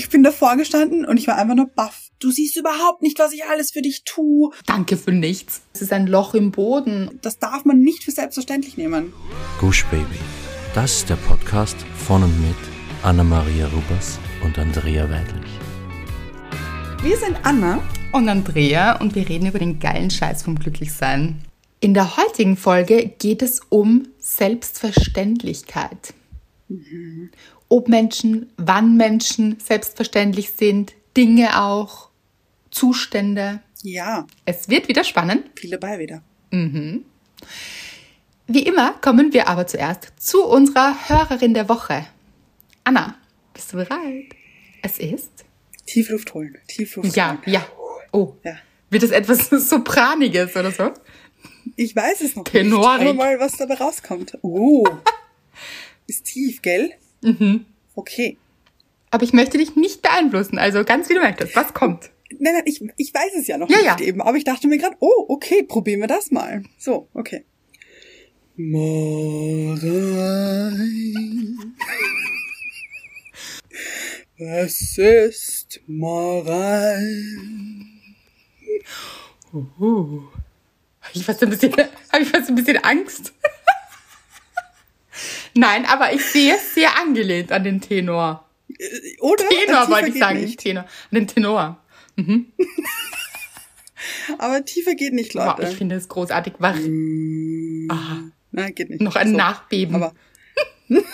[0.00, 2.08] ich bin davor gestanden und ich war einfach nur baff.
[2.20, 4.50] Du siehst überhaupt nicht, was ich alles für dich tue.
[4.64, 5.60] Danke für nichts.
[5.74, 7.18] Es ist ein Loch im Boden.
[7.20, 9.12] Das darf man nicht für selbstverständlich nehmen.
[9.60, 10.18] Gush Baby.
[10.74, 12.56] Das ist der Podcast von und mit
[13.02, 15.50] Anna-Maria Rubers und Andrea Weidlich.
[17.02, 17.82] Wir sind Anna
[18.12, 21.42] und Andrea und wir reden über den geilen Scheiß vom Glücklichsein.
[21.80, 26.14] In der heutigen Folge geht es um Selbstverständlichkeit.
[26.68, 27.30] Mhm.
[27.70, 32.10] Ob Menschen, wann Menschen selbstverständlich sind, Dinge auch,
[32.70, 33.60] Zustände.
[33.82, 34.26] Ja.
[34.44, 35.44] Es wird wieder spannend.
[35.58, 36.22] Viel dabei wieder.
[36.50, 37.04] Mhm.
[38.48, 42.06] Wie immer kommen wir aber zuerst zu unserer Hörerin der Woche.
[42.82, 43.16] Anna,
[43.54, 44.34] bist du bereit?
[44.82, 45.44] Es ist.
[45.86, 46.58] Tiefluft holen.
[46.66, 47.42] Tiefluft ja, holen.
[47.46, 47.66] Ja, ja.
[48.10, 48.34] Oh.
[48.42, 48.56] Ja.
[48.90, 50.90] Wird es etwas Sopraniges oder so?
[51.76, 52.72] Ich weiß es noch Tenorik.
[52.72, 52.82] nicht.
[52.82, 54.36] Schauen wir mal, was dabei rauskommt.
[54.42, 54.84] Oh.
[56.08, 56.92] ist tief, gell?
[57.22, 57.66] Mhm.
[57.94, 58.36] Okay.
[59.10, 60.58] Aber ich möchte dich nicht beeinflussen.
[60.58, 61.56] Also ganz wie du möchtest.
[61.56, 62.10] Was kommt?
[62.38, 64.00] Nein, nein, ich, ich weiß es ja noch ja, nicht ja.
[64.00, 64.22] eben.
[64.22, 66.62] Aber ich dachte mir gerade, oh, okay, probieren wir das mal.
[66.78, 67.44] So, okay.
[68.56, 69.80] Morein.
[74.36, 77.20] Es ist Morein.
[79.52, 80.22] Uh.
[81.12, 81.72] Ich fast ein bisschen,
[82.12, 83.32] habe ich fast ein bisschen Angst.
[85.54, 88.48] Nein, aber ich sehe es sehr angelehnt an den Tenor.
[89.20, 89.48] Oder?
[89.48, 90.84] Tenor wollte ich sagen, nicht Tenor.
[90.84, 91.82] An den Tenor.
[92.16, 92.52] Mhm.
[94.38, 95.62] aber tiefer geht nicht, Leute.
[95.62, 96.54] Wow, ich finde es großartig.
[96.58, 99.00] War, ah, Nein, geht nicht.
[99.00, 99.96] Noch ein so, Nachbeben.
[99.96, 100.14] Aber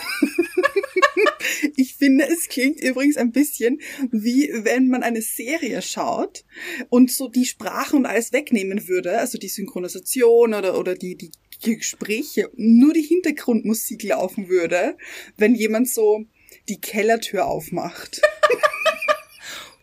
[1.76, 6.44] ich finde, es klingt übrigens ein bisschen wie wenn man eine Serie schaut
[6.88, 11.30] und so die Sprache und alles wegnehmen würde, also die Synchronisation oder, oder die, die
[11.60, 14.96] Gespräche, nur die Hintergrundmusik laufen würde,
[15.36, 16.24] wenn jemand so
[16.68, 18.20] die Kellertür aufmacht.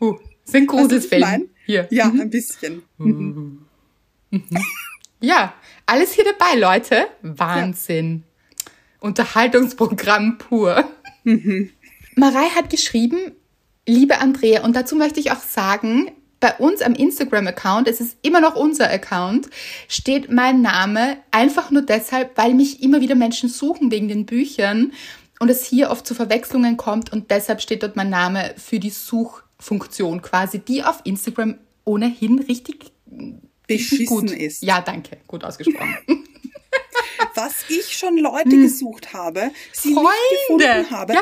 [0.01, 1.49] uh, sind Gruselfilme.
[1.65, 1.87] Hier.
[1.91, 2.21] Ja, mhm.
[2.21, 2.83] ein bisschen.
[2.97, 3.65] Mhm.
[4.29, 4.43] Mhm.
[5.19, 5.53] Ja,
[5.85, 7.07] alles hier dabei, Leute.
[7.21, 8.23] Wahnsinn.
[8.25, 8.71] Ja.
[8.99, 10.89] Unterhaltungsprogramm pur.
[11.23, 11.71] Mhm.
[12.15, 13.31] Marei hat geschrieben,
[13.87, 16.11] liebe Andrea, und dazu möchte ich auch sagen,
[16.43, 19.49] bei uns am Instagram-Account, es ist immer noch unser Account,
[19.87, 24.91] steht mein Name einfach nur deshalb, weil mich immer wieder Menschen suchen wegen den Büchern
[25.39, 28.89] und es hier oft zu Verwechslungen kommt und deshalb steht dort mein Name für die
[28.89, 32.91] Suchfunktion quasi, die auf Instagram ohnehin richtig
[33.65, 34.31] beschissen gut.
[34.31, 34.63] ist.
[34.63, 35.97] Ja, danke, gut ausgesprochen.
[37.35, 38.63] Was ich schon Leute hm.
[38.63, 40.09] gesucht habe, sie Freunde.
[40.09, 41.13] nicht gefunden habe.
[41.13, 41.21] Ja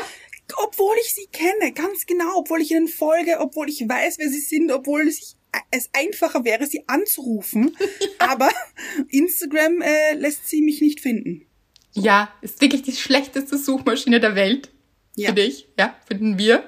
[0.58, 4.40] obwohl ich sie kenne, ganz genau, obwohl ich ihnen folge, obwohl ich weiß, wer sie
[4.40, 5.36] sind, obwohl es,
[5.70, 7.76] es einfacher wäre, sie anzurufen.
[8.18, 8.50] Aber
[9.08, 11.46] Instagram äh, lässt sie mich nicht finden.
[11.94, 14.70] Ja, ist wirklich die schlechteste Suchmaschine der Welt.
[15.14, 15.28] Ja.
[15.28, 16.64] Für dich, ja, finden wir.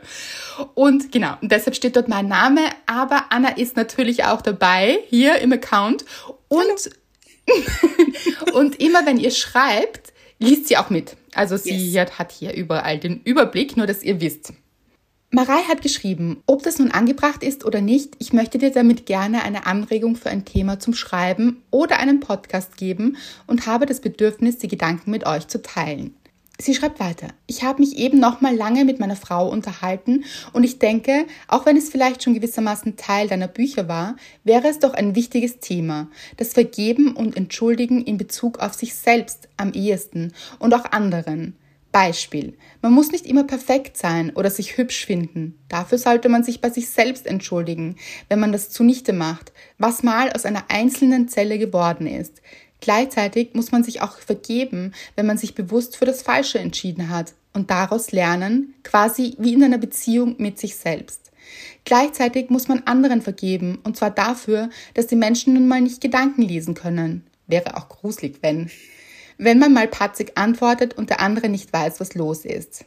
[0.74, 5.38] Und genau, und deshalb steht dort mein Name, aber Anna ist natürlich auch dabei, hier
[5.38, 6.04] im Account.
[6.48, 6.90] Und,
[8.52, 11.16] und immer wenn ihr schreibt, liest sie auch mit.
[11.34, 12.18] Also sie yes.
[12.18, 14.52] hat hier überall den Überblick, nur dass ihr wisst.
[15.30, 19.42] Marei hat geschrieben, ob das nun angebracht ist oder nicht, ich möchte dir damit gerne
[19.42, 23.16] eine Anregung für ein Thema zum Schreiben oder einen Podcast geben
[23.48, 26.14] und habe das Bedürfnis, die Gedanken mit euch zu teilen.
[26.60, 27.28] Sie schreibt weiter.
[27.48, 31.66] Ich habe mich eben noch mal lange mit meiner Frau unterhalten und ich denke, auch
[31.66, 36.08] wenn es vielleicht schon gewissermaßen Teil deiner Bücher war, wäre es doch ein wichtiges Thema.
[36.36, 41.56] Das Vergeben und Entschuldigen in Bezug auf sich selbst am ehesten und auch anderen.
[41.94, 42.58] Beispiel.
[42.82, 45.56] Man muss nicht immer perfekt sein oder sich hübsch finden.
[45.68, 47.94] Dafür sollte man sich bei sich selbst entschuldigen,
[48.28, 52.42] wenn man das zunichte macht, was mal aus einer einzelnen Zelle geworden ist.
[52.84, 57.32] Gleichzeitig muss man sich auch vergeben, wenn man sich bewusst für das Falsche entschieden hat
[57.54, 61.32] und daraus lernen, quasi wie in einer Beziehung mit sich selbst.
[61.86, 66.42] Gleichzeitig muss man anderen vergeben, und zwar dafür, dass die Menschen nun mal nicht Gedanken
[66.42, 67.24] lesen können.
[67.46, 68.70] Wäre auch gruselig, wenn.
[69.38, 72.84] Wenn man mal patzig antwortet und der andere nicht weiß, was los ist.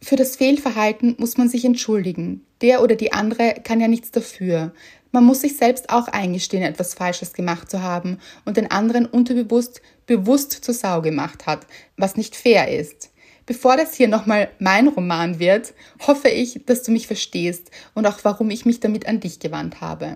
[0.00, 2.46] Für das Fehlverhalten muss man sich entschuldigen.
[2.62, 4.72] Der oder die andere kann ja nichts dafür.
[5.14, 9.80] Man muss sich selbst auch eingestehen, etwas Falsches gemacht zu haben und den anderen unterbewusst
[10.06, 13.10] bewusst zur Sau gemacht hat, was nicht fair ist.
[13.46, 15.72] Bevor das hier nochmal mein Roman wird,
[16.04, 19.80] hoffe ich, dass du mich verstehst und auch warum ich mich damit an dich gewandt
[19.80, 20.14] habe.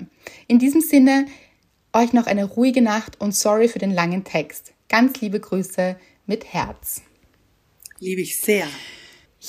[0.49, 1.27] In diesem Sinne,
[1.93, 4.73] euch noch eine ruhige Nacht und sorry für den langen Text.
[4.89, 5.95] Ganz liebe Grüße
[6.27, 7.03] mit Herz.
[8.01, 8.67] Liebe ich sehr.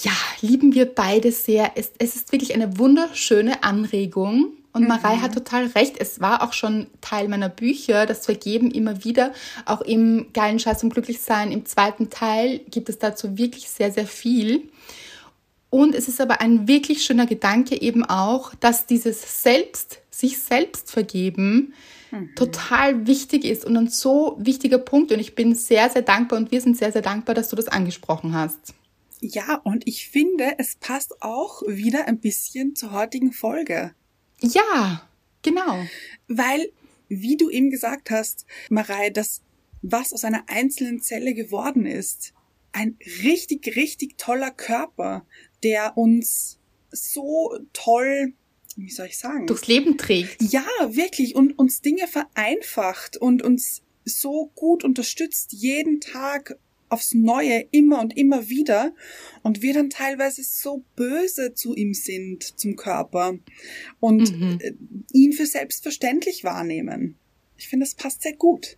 [0.04, 1.72] Ja, lieben wir beide sehr.
[1.74, 4.88] Es, es ist wirklich eine wunderschöne Anregung und mhm.
[4.88, 5.96] Marei hat total recht.
[6.00, 9.34] Es war auch schon Teil meiner Bücher, das Vergeben immer wieder.
[9.66, 14.08] Auch im Geilen Scheiß und Glücklichsein im zweiten Teil gibt es dazu wirklich sehr, sehr
[14.08, 14.70] viel.
[15.72, 20.92] Und es ist aber ein wirklich schöner Gedanke eben auch, dass dieses Selbst, sich selbst
[20.92, 21.74] vergeben,
[22.12, 22.34] mhm.
[22.36, 25.12] total wichtig ist und ein so wichtiger Punkt.
[25.12, 27.68] Und ich bin sehr, sehr dankbar und wir sind sehr, sehr dankbar, dass du das
[27.68, 28.74] angesprochen hast.
[29.22, 33.94] Ja, und ich finde, es passt auch wieder ein bisschen zur heutigen Folge.
[34.42, 35.08] Ja,
[35.42, 35.86] genau.
[36.28, 36.72] Weil,
[37.08, 39.42] wie du eben gesagt hast, Marei, das,
[39.82, 42.34] was aus einer einzelnen Zelle geworden ist,
[42.72, 45.26] ein richtig, richtig toller Körper,
[45.64, 46.60] der uns
[46.92, 48.34] so toll,
[48.76, 49.48] wie soll ich sagen?
[49.48, 50.42] Durchs Leben trägt.
[50.42, 51.36] Ja, wirklich.
[51.36, 56.58] Und uns Dinge vereinfacht und uns so gut unterstützt, jeden Tag
[56.90, 58.94] aufs Neue, immer und immer wieder.
[59.44, 63.38] Und wir dann teilweise so böse zu ihm sind, zum Körper.
[64.00, 64.60] Und mhm.
[64.62, 64.74] Äh,
[65.14, 67.18] ihn für selbstverständlich wahrnehmen.
[67.58, 68.78] Ich finde, das passt sehr gut.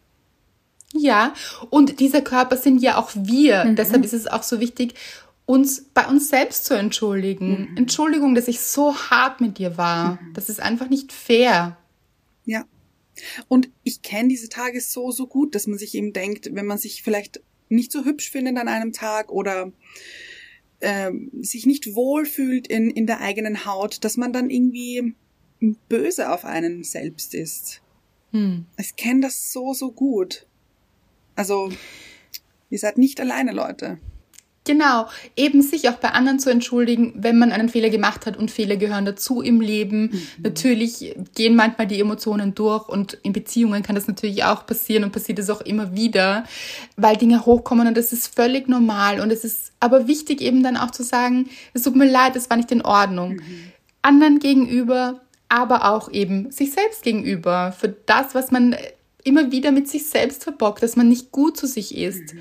[0.94, 1.34] Ja,
[1.70, 3.66] und dieser Körper sind ja auch wir.
[3.66, 3.76] Mhm.
[3.76, 4.94] Deshalb ist es auch so wichtig,
[5.46, 7.70] uns bei uns selbst zu entschuldigen.
[7.72, 7.78] Mhm.
[7.78, 10.22] Entschuldigung, dass ich so hart mit dir war.
[10.22, 10.34] Mhm.
[10.34, 11.78] Das ist einfach nicht fair.
[12.46, 12.66] Ja.
[13.48, 16.78] Und ich kenne diese Tage so, so gut, dass man sich eben denkt, wenn man
[16.78, 19.72] sich vielleicht nicht so hübsch findet an einem Tag oder
[20.82, 25.16] ähm, sich nicht wohlfühlt in, in der eigenen Haut, dass man dann irgendwie
[25.90, 27.82] böse auf einen selbst ist.
[28.32, 28.66] Hm.
[28.78, 30.48] Ich kenne das so, so gut.
[31.36, 31.72] Also,
[32.70, 34.00] ihr seid nicht alleine, Leute.
[34.64, 38.52] Genau, eben sich auch bei anderen zu entschuldigen, wenn man einen Fehler gemacht hat und
[38.52, 40.02] Fehler gehören dazu im Leben.
[40.02, 40.22] Mhm.
[40.44, 45.14] Natürlich gehen manchmal die Emotionen durch und in Beziehungen kann das natürlich auch passieren und
[45.14, 46.44] passiert es auch immer wieder,
[46.96, 50.78] weil Dinge hochkommen und das ist völlig normal und es ist aber wichtig eben dann
[50.78, 53.38] auch zu sagen, es tut mir leid, das war nicht in Ordnung.
[53.38, 53.72] Mhm.
[54.04, 58.76] Anderen gegenüber, aber auch eben sich selbst gegenüber für das, was man
[59.24, 62.40] immer wieder mit sich selbst verbockt, dass man nicht gut zu sich ist, mhm.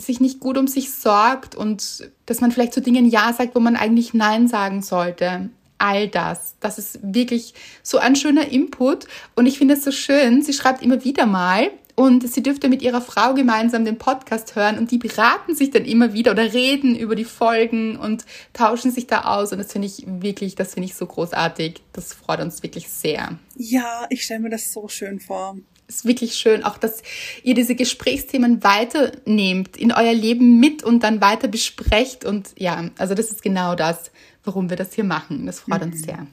[0.00, 3.60] Sich nicht gut um sich sorgt und dass man vielleicht zu Dingen Ja sagt, wo
[3.60, 5.50] man eigentlich Nein sagen sollte.
[5.78, 6.56] All das.
[6.60, 10.42] Das ist wirklich so ein schöner Input und ich finde es so schön.
[10.42, 11.70] Sie schreibt immer wieder mal,
[12.00, 15.84] und sie dürfte mit ihrer Frau gemeinsam den Podcast hören und die beraten sich dann
[15.84, 18.24] immer wieder oder reden über die Folgen und
[18.54, 19.52] tauschen sich da aus.
[19.52, 21.82] Und das finde ich wirklich, das finde ich so großartig.
[21.92, 23.38] Das freut uns wirklich sehr.
[23.54, 25.58] Ja, ich stelle mir das so schön vor
[25.90, 27.02] ist wirklich schön, auch dass
[27.42, 32.24] ihr diese Gesprächsthemen weiternehmt, in euer Leben mit und dann weiter besprecht.
[32.24, 34.10] Und ja, also das ist genau das,
[34.44, 35.46] warum wir das hier machen.
[35.46, 35.92] Das freut mhm.
[35.92, 36.26] uns sehr.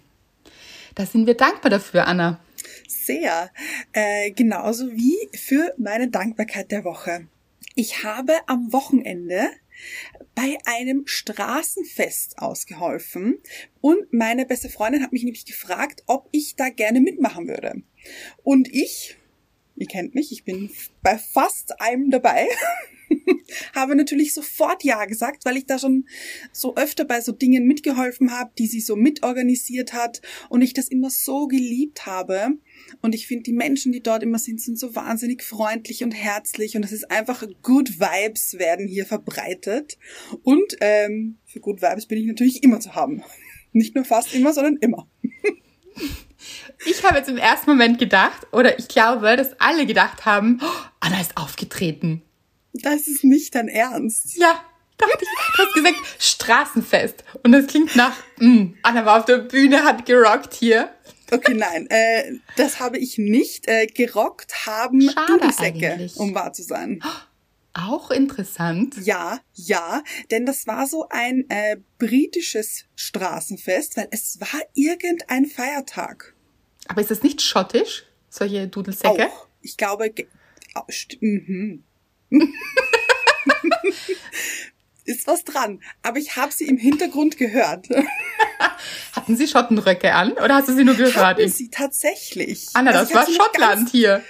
[0.95, 2.39] Da sind wir dankbar dafür, Anna.
[2.88, 3.51] Sehr.
[3.92, 7.27] Äh, genauso wie für meine Dankbarkeit der Woche.
[7.75, 9.50] Ich habe am Wochenende
[10.33, 13.38] bei einem Straßenfest ausgeholfen
[13.81, 17.83] und meine beste Freundin hat mich nämlich gefragt, ob ich da gerne mitmachen würde.
[18.44, 19.18] Und ich,
[19.77, 20.69] ihr kennt mich, ich bin
[21.01, 22.47] bei fast einem dabei.
[23.74, 26.06] habe natürlich sofort Ja gesagt, weil ich da schon
[26.51, 30.88] so öfter bei so Dingen mitgeholfen habe, die sie so mitorganisiert hat und ich das
[30.88, 32.57] immer so geliebt habe.
[33.01, 36.75] Und ich finde, die Menschen, die dort immer sind, sind so wahnsinnig freundlich und herzlich
[36.75, 39.97] und es ist einfach Good Vibes werden hier verbreitet.
[40.44, 43.24] Und ähm, für Good Vibes bin ich natürlich immer zu haben.
[43.71, 45.09] Nicht nur fast immer, sondern immer.
[46.85, 50.85] Ich habe jetzt im ersten Moment gedacht, oder ich glaube, dass alle gedacht haben, oh,
[50.99, 52.21] Anna ist aufgetreten.
[52.73, 54.38] Das ist nicht dein Ernst.
[54.38, 54.63] Ja,
[54.97, 55.27] dachte ich.
[55.55, 57.24] Du hast gesagt Straßenfest.
[57.43, 60.89] Und das klingt nach, mh, mm, Anna war auf der Bühne, hat gerockt hier.
[61.31, 63.67] Okay, nein, äh, das habe ich nicht.
[63.67, 66.15] Äh, gerockt haben Schade Dudelsäcke, eigentlich.
[66.17, 67.01] um wahr zu sein.
[67.77, 68.96] Auch interessant.
[69.03, 76.34] Ja, ja, denn das war so ein äh, britisches Straßenfest, weil es war irgendein Feiertag.
[76.88, 79.27] Aber ist das nicht schottisch, solche Dudelsäcke?
[79.27, 79.48] Auch.
[79.62, 80.12] Ich glaube,
[80.75, 80.81] oh,
[81.22, 81.84] mhm.
[85.05, 85.81] ist was dran.
[86.01, 87.89] Aber ich habe sie im Hintergrund gehört.
[89.13, 91.15] Hatten Sie Schottenröcke an oder hast du sie nur gehört?
[91.15, 92.67] Hatten sie tatsächlich.
[92.74, 94.24] Anna, also das war Schottland hier.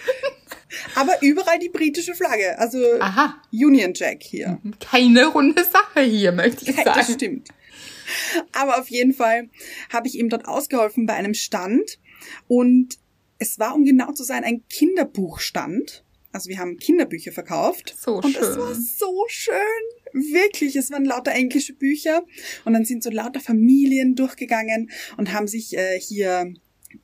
[0.96, 3.42] Aber überall die britische Flagge, also Aha.
[3.52, 4.60] Union Jack hier.
[4.80, 6.92] Keine runde Sache hier, möchte ich sagen.
[6.96, 7.50] Das stimmt.
[8.54, 9.50] Aber auf jeden Fall
[9.92, 12.00] habe ich ihm dort ausgeholfen bei einem Stand
[12.48, 12.98] und
[13.40, 16.04] es war, um genau zu sein, ein Kinderbuchstand.
[16.32, 17.96] Also wir haben Kinderbücher verkauft.
[18.00, 18.36] So und schön.
[18.36, 19.54] Und es war so schön.
[20.14, 22.24] Wirklich, es waren lauter englische Bücher.
[22.66, 26.54] Und dann sind so lauter Familien durchgegangen und haben sich äh, hier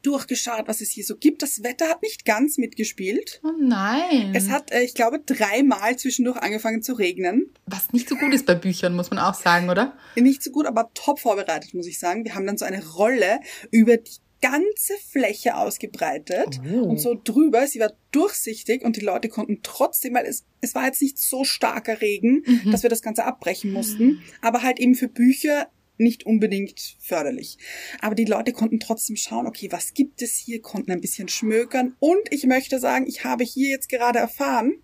[0.01, 1.41] durchgeschaut, was es hier so gibt.
[1.41, 3.41] Das Wetter hat nicht ganz mitgespielt.
[3.43, 4.33] Oh nein.
[4.35, 7.51] Es hat, äh, ich glaube, dreimal zwischendurch angefangen zu regnen.
[7.65, 9.97] Was nicht so gut ist bei Büchern, muss man auch sagen, oder?
[10.15, 12.25] Nicht so gut, aber top vorbereitet, muss ich sagen.
[12.25, 13.39] Wir haben dann so eine Rolle
[13.71, 16.81] über die ganze Fläche ausgebreitet oh.
[16.81, 17.65] und so drüber.
[17.65, 21.45] Sie war durchsichtig und die Leute konnten trotzdem, weil es, es war jetzt nicht so
[21.45, 22.71] starker Regen, mhm.
[22.71, 25.69] dass wir das Ganze abbrechen mussten, aber halt eben für Bücher
[26.03, 27.57] nicht unbedingt förderlich.
[28.01, 31.95] Aber die Leute konnten trotzdem schauen, okay, was gibt es hier, konnten ein bisschen schmökern.
[31.99, 34.75] Und ich möchte sagen, ich habe hier jetzt gerade erfahren,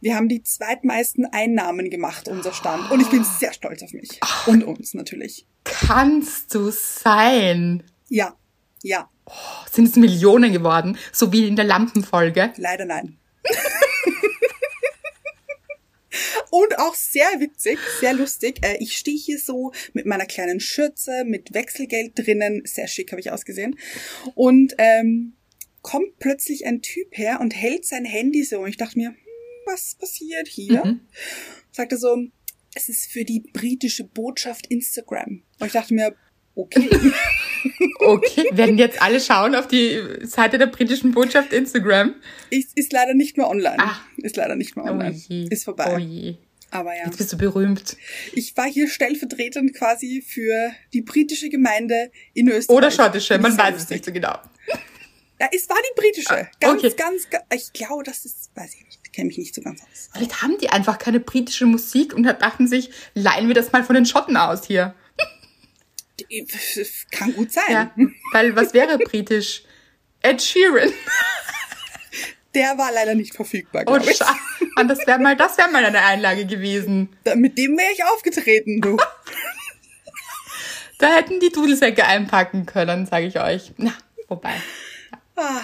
[0.00, 2.90] wir haben die zweitmeisten Einnahmen gemacht, unser Stand.
[2.90, 4.20] Und ich bin sehr stolz auf mich.
[4.46, 5.46] Und uns natürlich.
[5.64, 7.84] Kannst du sein?
[8.08, 8.36] Ja,
[8.82, 9.08] ja.
[9.26, 9.32] Oh,
[9.70, 10.98] sind es Millionen geworden?
[11.12, 12.52] So wie in der Lampenfolge?
[12.56, 13.18] Leider nein.
[16.50, 18.64] Und auch sehr witzig, sehr lustig.
[18.64, 22.62] Äh, ich stehe hier so mit meiner kleinen Schürze, mit Wechselgeld drinnen.
[22.64, 23.78] Sehr schick habe ich ausgesehen.
[24.34, 25.34] Und ähm,
[25.82, 28.60] kommt plötzlich ein Typ her und hält sein Handy so.
[28.60, 29.16] Und ich dachte mir, hm,
[29.66, 30.84] was passiert hier?
[30.84, 31.00] Mhm.
[31.70, 32.16] Sagte so,
[32.74, 35.42] es ist für die britische Botschaft Instagram.
[35.60, 36.16] Und ich dachte mir,
[36.54, 36.90] okay.
[38.00, 42.14] okay, werden jetzt alle schauen auf die Seite der britischen Botschaft Instagram?
[42.50, 43.76] Ist, ist leider nicht mehr online.
[43.78, 44.02] Ach.
[44.18, 45.20] Ist leider nicht mehr online.
[45.30, 45.94] Oh ist vorbei.
[45.94, 46.36] Oh je.
[46.70, 47.04] Aber ja.
[47.04, 47.96] Jetzt bist du berühmt.
[48.32, 52.76] Ich war hier stellvertretend quasi für die britische Gemeinde in Österreich.
[52.76, 54.38] Oder schottische, man weiß es nicht so genau.
[55.40, 56.30] Ja, es war die britische.
[56.30, 56.94] Ah, ganz, okay.
[56.96, 60.08] ganz, ganz, ich glaube, das ist, weiß ich nicht, kenne mich nicht so ganz aus.
[60.12, 63.96] Vielleicht haben die einfach keine britische Musik und dachten sich, leihen wir das mal von
[63.96, 64.94] den Schotten aus hier.
[67.10, 67.64] Kann gut sein.
[67.68, 67.90] Ja,
[68.32, 69.62] weil was wäre britisch?
[70.22, 70.92] Ed Sheeran.
[72.54, 74.20] Der war leider nicht verfügbar, oh, ich.
[74.76, 77.16] Und das wäre mal, das wäre mal eine Einlage gewesen.
[77.24, 78.96] Da, mit dem wäre ich aufgetreten, du.
[80.98, 83.72] da hätten die Dudelsäcke einpacken können, sage ich euch.
[83.76, 83.92] Na,
[84.28, 84.54] wobei.
[85.34, 85.62] Ah.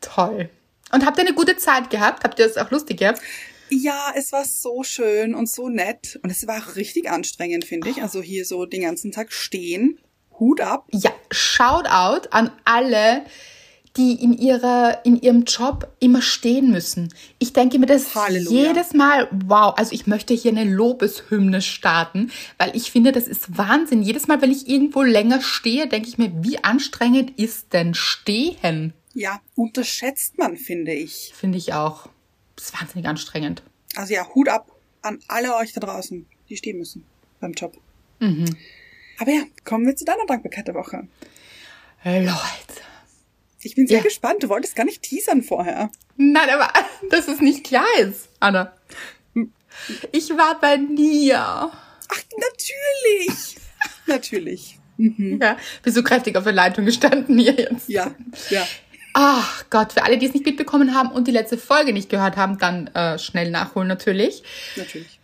[0.00, 0.50] Toll.
[0.92, 2.24] Und habt ihr eine gute Zeit gehabt?
[2.24, 3.20] Habt ihr es auch lustig gehabt?
[3.70, 6.18] Ja, es war so schön und so nett.
[6.22, 8.02] Und es war auch richtig anstrengend, finde ich.
[8.02, 9.98] Also hier so den ganzen Tag stehen.
[10.38, 10.86] Hut ab.
[10.92, 13.24] Ja, shout out an alle,
[13.96, 17.12] die in ihrer, in ihrem Job immer stehen müssen.
[17.38, 18.68] Ich denke mir das Halleluja.
[18.68, 23.56] jedes Mal, wow, also ich möchte hier eine Lobeshymne starten, weil ich finde, das ist
[23.56, 24.02] Wahnsinn.
[24.02, 28.92] Jedes Mal, wenn ich irgendwo länger stehe, denke ich mir, wie anstrengend ist denn Stehen?
[29.14, 31.32] Ja, unterschätzt man, finde ich.
[31.34, 32.10] Finde ich auch.
[32.56, 33.62] Das ist wahnsinnig anstrengend.
[33.94, 34.72] Also ja, Hut ab
[35.02, 37.04] an alle euch da draußen, die stehen müssen
[37.40, 37.78] beim Job.
[38.18, 38.56] Mhm.
[39.18, 41.08] Aber ja, kommen wir zu deiner Dankbarkeit der Woche.
[42.04, 42.82] Leute.
[43.62, 44.04] Ich bin sehr ja.
[44.04, 44.42] gespannt.
[44.42, 45.90] Du wolltest gar nicht teasern vorher.
[46.16, 46.72] Nein, aber
[47.10, 48.72] dass es nicht klar ist, Anna.
[50.12, 51.70] Ich war bei Nia.
[52.08, 53.56] Ach, natürlich.
[54.06, 54.78] natürlich.
[54.98, 55.38] Mhm.
[55.42, 57.88] Ja, bist so kräftig auf der Leitung gestanden hier jetzt.
[57.88, 58.14] Ja,
[58.50, 58.66] ja.
[59.18, 62.36] Ach Gott, für alle, die es nicht mitbekommen haben und die letzte Folge nicht gehört
[62.36, 64.42] haben, dann äh, schnell nachholen natürlich.
[64.76, 65.18] Natürlich.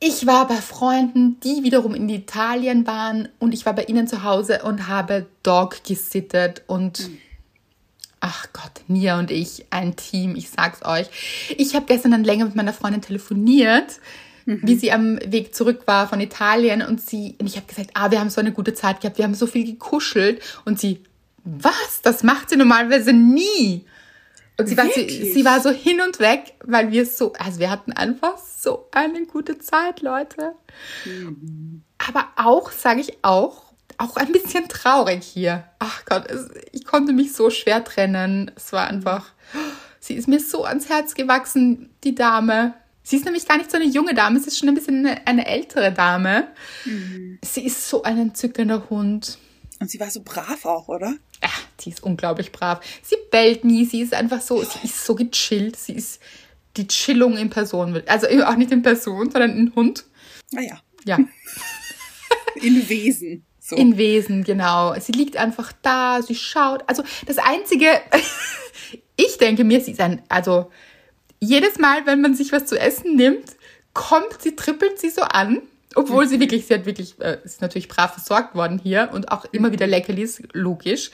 [0.00, 4.24] Ich war bei Freunden, die wiederum in Italien waren und ich war bei ihnen zu
[4.24, 7.18] Hause und habe Dog gesittet und mhm.
[8.18, 11.06] ach Gott, Nia und ich, ein Team, ich sag's euch.
[11.56, 14.00] Ich habe gestern dann länger mit meiner Freundin telefoniert,
[14.44, 14.58] mhm.
[14.64, 18.10] wie sie am Weg zurück war von Italien und sie und ich habe gesagt, ah,
[18.10, 21.04] wir haben so eine gute Zeit gehabt, wir haben so viel gekuschelt und sie
[21.46, 22.02] was?
[22.02, 23.86] Das macht sie normalerweise nie.
[24.58, 27.70] Und sie war, sie, sie war so hin und weg, weil wir so, also wir
[27.70, 30.52] hatten einfach so eine gute Zeit, Leute.
[31.04, 31.82] Mhm.
[31.98, 33.64] Aber auch, sage ich auch,
[33.98, 35.64] auch ein bisschen traurig hier.
[35.78, 38.50] Ach Gott, es, ich konnte mich so schwer trennen.
[38.56, 39.32] Es war einfach,
[40.00, 42.74] sie ist mir so ans Herz gewachsen, die Dame.
[43.02, 45.26] Sie ist nämlich gar nicht so eine junge Dame, sie ist schon ein bisschen eine,
[45.26, 46.48] eine ältere Dame.
[46.84, 47.38] Mhm.
[47.44, 49.38] Sie ist so ein entzückender Hund.
[49.78, 51.14] Und sie war so brav auch, oder?
[51.80, 52.80] Sie ist unglaublich brav.
[53.02, 55.76] Sie bellt nie, sie ist einfach so, sie ist so gechillt.
[55.76, 56.20] Sie ist
[56.76, 58.02] die Chillung in Person.
[58.06, 60.04] Also auch nicht in Person, sondern in Hund.
[60.52, 60.74] Naja.
[60.74, 61.18] Ah ja.
[62.56, 63.44] in Wesen.
[63.60, 63.76] So.
[63.76, 64.98] In Wesen, genau.
[64.98, 66.84] Sie liegt einfach da, sie schaut.
[66.88, 67.88] Also das Einzige,
[69.16, 70.70] ich denke mir, sie ist ein, also
[71.40, 73.56] jedes Mal, wenn man sich was zu essen nimmt,
[73.92, 75.62] kommt sie, trippelt sie so an
[75.96, 79.46] obwohl sie wirklich, sie hat wirklich, äh, ist natürlich brav versorgt worden hier und auch
[79.46, 81.10] immer wieder Leckerlis, logisch.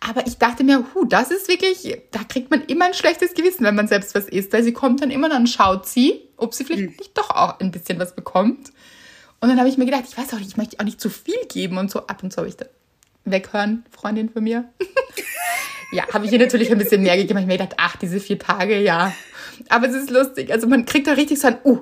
[0.00, 3.64] Aber ich dachte mir, hu, das ist wirklich, da kriegt man immer ein schlechtes Gewissen,
[3.64, 6.64] wenn man selbst was isst, weil sie kommt dann immer, dann schaut sie, ob sie
[6.64, 6.96] vielleicht mhm.
[6.98, 8.72] nicht doch auch ein bisschen was bekommt.
[9.40, 11.10] Und dann habe ich mir gedacht, ich weiß auch nicht, ich möchte auch nicht zu
[11.10, 12.66] viel geben und so ab und zu habe ich da
[13.24, 14.70] weghören, Freundin von mir.
[15.92, 17.38] ja, habe ich ihr natürlich ein bisschen mehr gegeben.
[17.38, 19.14] Ich mir gedacht, ach, diese vier Tage, ja.
[19.68, 20.52] Aber es ist lustig.
[20.52, 21.80] Also man kriegt da richtig so ein, uh,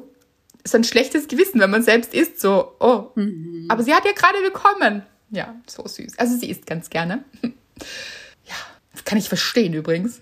[0.64, 3.66] so ein schlechtes Gewissen, wenn man selbst isst, so, oh, mhm.
[3.68, 5.02] aber sie hat ja gerade bekommen.
[5.30, 6.18] Ja, so süß.
[6.18, 7.24] Also sie isst ganz gerne.
[8.44, 8.54] Ja,
[8.92, 10.20] das kann ich verstehen übrigens.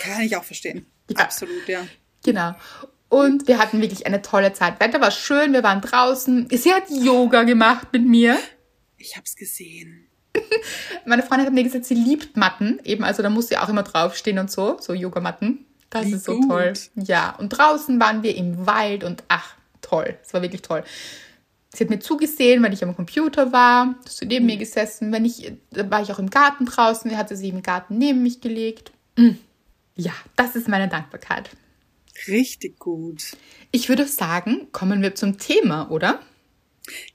[0.00, 0.86] Kann ich auch verstehen.
[1.10, 1.24] Ja.
[1.24, 1.86] Absolut, ja.
[2.24, 2.54] Genau.
[3.10, 4.80] Und wir hatten wirklich eine tolle Zeit.
[4.80, 6.48] Wetter war schön, wir waren draußen.
[6.50, 8.38] Sie hat Yoga gemacht mit mir.
[8.96, 10.06] Ich hab's gesehen.
[11.04, 12.80] Meine Freundin hat mir gesagt, sie liebt Matten.
[12.84, 15.66] Eben, also da muss sie auch immer draufstehen und so, so Yogamatten.
[15.90, 16.48] Das Wie ist so gut.
[16.48, 16.72] toll.
[16.94, 20.18] Ja, und draußen waren wir im Wald und ach, toll.
[20.24, 20.82] Es war wirklich toll.
[21.74, 24.52] Sie hat mir zugesehen, wenn ich am Computer war, ist sie neben mhm.
[24.52, 25.12] mir gesessen.
[25.12, 28.22] Wenn ich, da war ich auch im Garten draußen, hat sie sich im Garten neben
[28.22, 28.92] mich gelegt.
[29.16, 29.38] Mhm.
[29.96, 31.50] Ja, das ist meine Dankbarkeit.
[32.28, 33.36] Richtig gut.
[33.72, 36.20] Ich würde sagen, kommen wir zum Thema, oder?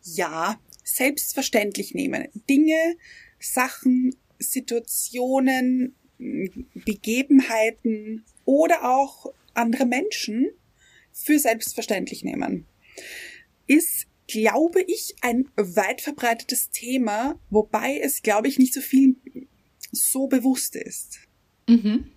[0.04, 2.28] Ja, selbstverständlich nehmen.
[2.50, 2.98] Dinge,
[3.40, 5.96] Sachen, Situationen,
[6.74, 10.52] Begebenheiten oder auch andere Menschen
[11.14, 12.66] für selbstverständlich nehmen.
[13.68, 19.16] Ist, glaube ich, ein weit verbreitetes Thema, wobei es, glaube ich, nicht so viel
[19.92, 21.20] so bewusst ist.
[21.68, 22.12] Mhm.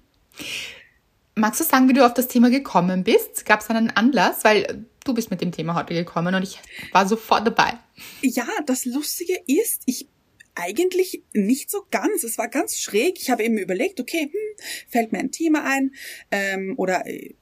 [1.34, 3.46] Magst du sagen, wie du auf das Thema gekommen bist?
[3.46, 4.44] Gab es einen Anlass?
[4.44, 6.58] Weil du bist mit dem Thema heute gekommen und ich
[6.92, 7.78] war sofort dabei.
[8.20, 10.08] Ja, das Lustige ist, ich
[10.54, 12.24] eigentlich nicht so ganz.
[12.24, 13.18] Es war ganz schräg.
[13.18, 15.94] Ich habe eben überlegt, okay, hm, fällt mir ein Thema ein
[16.30, 17.34] ähm, oder äh,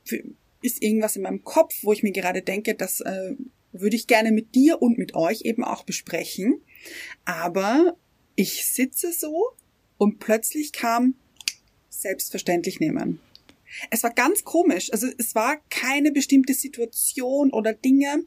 [0.63, 3.35] ist irgendwas in meinem Kopf, wo ich mir gerade denke, das äh,
[3.73, 6.61] würde ich gerne mit dir und mit euch eben auch besprechen.
[7.25, 7.97] Aber
[8.37, 9.51] ich sitze so
[9.99, 11.15] und plötzlich kam
[11.89, 13.21] selbstverständlich nehmen.
[13.91, 14.93] Es war ganz komisch.
[14.93, 18.25] Also es war keine bestimmte Situation oder Dinge,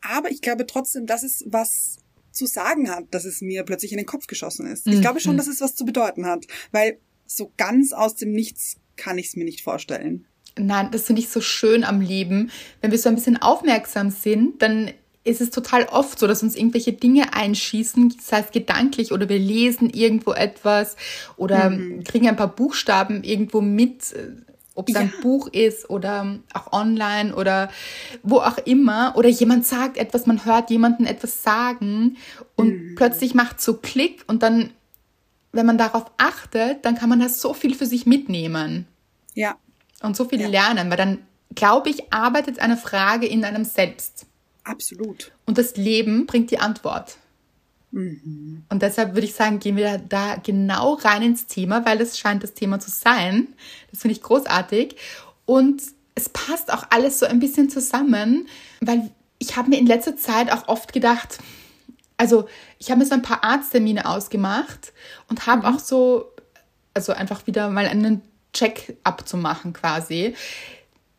[0.00, 1.98] aber ich glaube trotzdem, dass es was
[2.32, 4.86] zu sagen hat, dass es mir plötzlich in den Kopf geschossen ist.
[4.86, 5.38] Ich glaube schon, mhm.
[5.38, 9.36] dass es was zu bedeuten hat, weil so ganz aus dem Nichts kann ich es
[9.36, 10.26] mir nicht vorstellen.
[10.58, 12.50] Nein, das finde ich so schön am Leben.
[12.80, 14.90] Wenn wir so ein bisschen aufmerksam sind, dann
[15.22, 19.38] ist es total oft so, dass uns irgendwelche Dinge einschießen, sei es gedanklich oder wir
[19.38, 20.96] lesen irgendwo etwas
[21.36, 22.04] oder mhm.
[22.04, 24.14] kriegen ein paar Buchstaben irgendwo mit,
[24.74, 25.02] ob es ja.
[25.02, 27.70] ein Buch ist oder auch online oder
[28.22, 29.14] wo auch immer.
[29.16, 32.16] Oder jemand sagt etwas, man hört jemanden etwas sagen
[32.56, 32.94] und mhm.
[32.96, 34.70] plötzlich macht so Klick und dann,
[35.52, 38.86] wenn man darauf achtet, dann kann man das so viel für sich mitnehmen.
[39.34, 39.56] Ja.
[40.02, 40.48] Und so viel ja.
[40.48, 41.18] lernen, weil dann,
[41.54, 44.26] glaube ich, arbeitet eine Frage in einem selbst.
[44.64, 45.32] Absolut.
[45.46, 47.16] Und das Leben bringt die Antwort.
[47.92, 48.64] Mhm.
[48.68, 52.42] Und deshalb würde ich sagen, gehen wir da genau rein ins Thema, weil es scheint
[52.42, 53.48] das Thema zu sein.
[53.90, 54.96] Das finde ich großartig.
[55.44, 55.82] Und
[56.14, 58.46] es passt auch alles so ein bisschen zusammen,
[58.80, 61.38] weil ich habe mir in letzter Zeit auch oft gedacht,
[62.16, 62.46] also
[62.78, 64.92] ich habe mir so ein paar Arzttermine ausgemacht
[65.28, 65.74] und habe mhm.
[65.74, 66.30] auch so,
[66.92, 70.34] also einfach wieder mal einen Check-up zu machen quasi.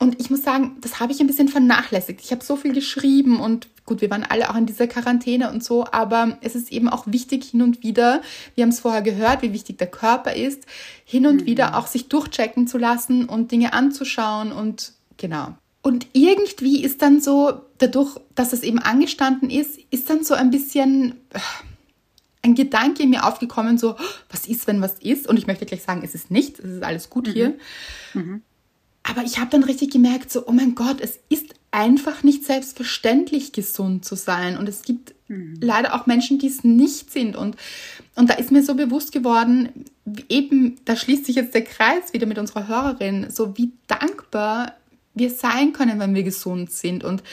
[0.02, 2.22] Und ich muss sagen, das habe ich ein bisschen vernachlässigt.
[2.24, 5.64] Ich habe so viel geschrieben und gut, wir waren alle auch in dieser Quarantäne und
[5.64, 8.22] so, aber es ist eben auch wichtig hin und wieder,
[8.56, 10.64] wir haben es vorher gehört, wie wichtig der Körper ist,
[11.06, 11.46] hin und mhm.
[11.46, 15.56] wieder auch sich durchchecken zu lassen und Dinge anzuschauen und genau.
[15.84, 20.52] Und irgendwie ist dann so, dadurch, dass es eben angestanden ist, ist dann so ein
[20.52, 21.40] bisschen äh,
[22.42, 23.96] ein Gedanke in mir aufgekommen, so,
[24.30, 25.28] was ist, wenn was ist?
[25.28, 27.32] Und ich möchte gleich sagen, es ist nichts, es ist alles gut mhm.
[27.32, 27.54] hier.
[28.14, 28.42] Mhm.
[29.04, 33.52] Aber ich habe dann richtig gemerkt, so, oh mein Gott, es ist einfach nicht selbstverständlich
[33.52, 34.58] gesund zu sein.
[34.58, 35.58] Und es gibt mhm.
[35.62, 37.36] leider auch Menschen, die es nicht sind.
[37.36, 37.56] Und,
[38.16, 39.70] und da ist mir so bewusst geworden,
[40.30, 44.74] eben, da schließt sich jetzt der Kreis wieder mit unserer Hörerin, so wie dankbar
[45.14, 47.04] wir sein können, wenn wir gesund sind.
[47.04, 47.24] Und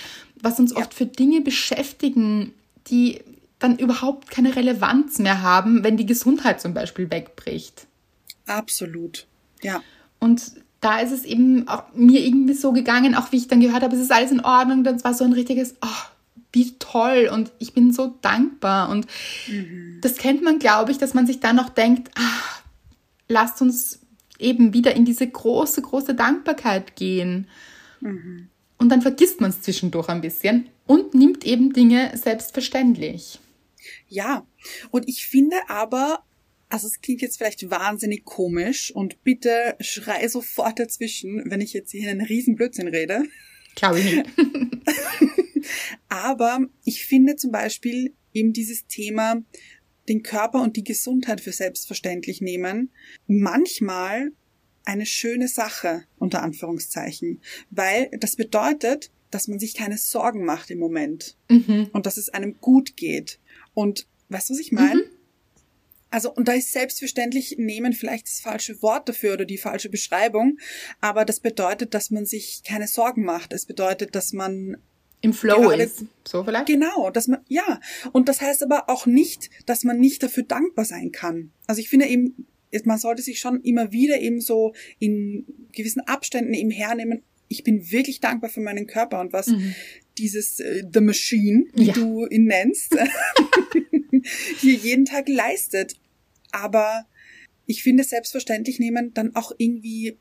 [0.41, 0.79] was uns ja.
[0.79, 2.53] oft für Dinge beschäftigen,
[2.89, 3.21] die
[3.59, 7.87] dann überhaupt keine Relevanz mehr haben, wenn die Gesundheit zum Beispiel wegbricht.
[8.47, 9.27] Absolut.
[9.63, 9.83] Ja.
[10.19, 13.83] Und da ist es eben auch mir irgendwie so gegangen, auch wie ich dann gehört
[13.83, 14.85] habe, es ist alles in Ordnung.
[14.85, 16.07] Das war so ein richtiges, oh,
[16.53, 18.89] wie toll und ich bin so dankbar.
[18.91, 19.07] Und
[19.49, 19.99] mhm.
[20.01, 22.61] das kennt man, glaube ich, dass man sich dann noch denkt, ah,
[23.29, 24.01] lasst uns
[24.39, 27.49] eben wieder in diese große, große Dankbarkeit gehen.
[28.01, 28.49] Mhm.
[28.79, 33.41] Und dann vergisst man es zwischendurch ein bisschen und nimmt eben Dinge selbstverständlich.
[34.09, 34.47] Ja,
[34.91, 36.25] und ich finde aber,
[36.69, 41.93] also es klingt jetzt vielleicht wahnsinnig komisch und bitte schrei sofort dazwischen, wenn ich jetzt
[41.93, 43.25] hier einen riesen Blödsinn rede.
[43.75, 44.27] Glaube ich nicht.
[46.09, 49.43] Aber ich finde zum Beispiel eben dieses Thema,
[50.09, 52.91] den Körper und die Gesundheit für selbstverständlich nehmen,
[53.27, 54.33] manchmal
[54.85, 60.79] eine schöne Sache, unter Anführungszeichen, weil das bedeutet, dass man sich keine Sorgen macht im
[60.79, 61.91] Moment mhm.
[61.93, 63.39] und dass es einem gut geht.
[63.79, 65.03] Und weißt du, was ich meine?
[65.03, 65.11] Mhm.
[66.11, 70.59] Also, und da ist selbstverständlich nehmen vielleicht das falsche Wort dafür oder die falsche Beschreibung,
[71.01, 73.53] aber das bedeutet, dass man sich keine Sorgen macht.
[73.53, 74.79] Es bedeutet, dass man
[75.21, 76.07] im Flow ist.
[76.27, 76.67] So vielleicht?
[76.67, 77.81] Genau, dass man, ja.
[78.11, 81.53] Und das heißt aber auch nicht, dass man nicht dafür dankbar sein kann.
[81.69, 82.49] Also ich finde eben,
[82.83, 87.23] man sollte sich schon immer wieder eben so in gewissen Abständen eben hernehmen.
[87.49, 89.75] Ich bin wirklich dankbar für meinen Körper und was mhm.
[90.19, 91.93] dieses äh, The Machine, wie ja.
[91.95, 92.97] du ihn nennst,
[94.59, 95.95] hier jeden Tag leistet.
[96.53, 97.07] Aber
[97.67, 100.19] ich finde, selbstverständlich nehmen dann auch irgendwie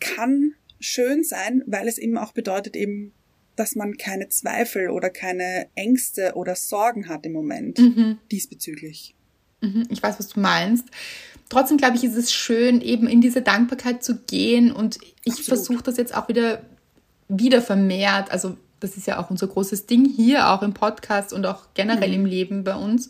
[0.00, 3.12] kann schön sein, weil es eben auch bedeutet, eben
[3.58, 8.18] dass man keine Zweifel oder keine Ängste oder Sorgen hat im Moment mhm.
[8.30, 9.16] diesbezüglich.
[9.60, 10.86] Mhm, ich weiß, was du meinst.
[11.48, 15.82] Trotzdem glaube ich, ist es schön, eben in diese Dankbarkeit zu gehen und ich versuche
[15.82, 16.62] das jetzt auch wieder,
[17.28, 18.30] wieder vermehrt.
[18.30, 22.10] Also das ist ja auch unser großes Ding hier, auch im Podcast und auch generell
[22.10, 22.14] mhm.
[22.14, 23.08] im Leben bei uns,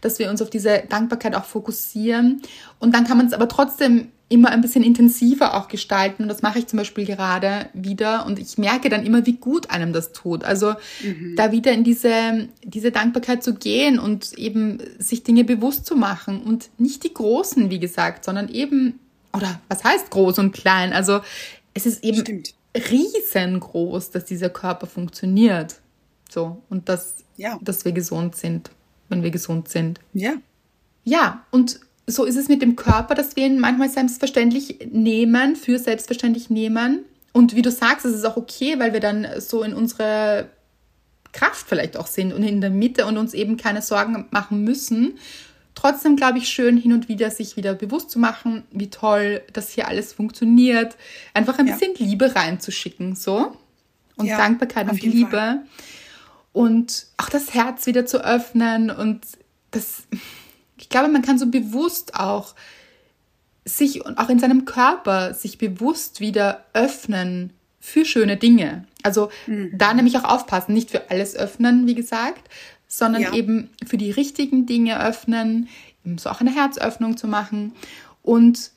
[0.00, 2.42] dass wir uns auf diese Dankbarkeit auch fokussieren.
[2.78, 6.22] Und dann kann man es aber trotzdem immer ein bisschen intensiver auch gestalten.
[6.22, 8.24] Und das mache ich zum Beispiel gerade wieder.
[8.24, 10.44] Und ich merke dann immer, wie gut einem das tut.
[10.44, 11.34] Also mhm.
[11.36, 16.42] da wieder in diese, diese Dankbarkeit zu gehen und eben sich Dinge bewusst zu machen.
[16.42, 19.00] Und nicht die großen, wie gesagt, sondern eben,
[19.32, 20.92] oder was heißt groß und klein?
[20.92, 21.20] Also
[21.74, 22.54] es ist eben Stimmt.
[22.76, 25.80] riesengroß, dass dieser Körper funktioniert.
[26.30, 26.62] So.
[26.70, 27.58] Und dass, ja.
[27.60, 28.70] dass wir gesund sind,
[29.08, 29.98] wenn wir gesund sind.
[30.14, 30.34] Ja.
[31.02, 35.78] Ja, und so ist es mit dem Körper, dass wir ihn manchmal selbstverständlich nehmen, für
[35.78, 37.04] selbstverständlich nehmen.
[37.32, 40.46] Und wie du sagst, es ist auch okay, weil wir dann so in unserer
[41.32, 45.18] Kraft vielleicht auch sind und in der Mitte und uns eben keine Sorgen machen müssen.
[45.74, 49.70] Trotzdem glaube ich schön, hin und wieder sich wieder bewusst zu machen, wie toll das
[49.70, 50.96] hier alles funktioniert.
[51.32, 51.74] Einfach ein ja.
[51.74, 53.56] bisschen Liebe reinzuschicken, so.
[54.16, 55.30] Und ja, Dankbarkeit und Liebe.
[55.30, 55.62] Fall.
[56.52, 59.20] Und auch das Herz wieder zu öffnen und
[59.70, 60.02] das,
[60.80, 62.54] ich glaube, man kann so bewusst auch
[63.64, 68.84] sich und auch in seinem Körper sich bewusst wieder öffnen für schöne Dinge.
[69.02, 69.70] Also mhm.
[69.74, 72.48] da nämlich auch aufpassen, nicht für alles öffnen, wie gesagt,
[72.88, 73.34] sondern ja.
[73.34, 75.68] eben für die richtigen Dinge öffnen,
[76.04, 77.72] eben so auch eine Herzöffnung zu machen
[78.22, 78.70] und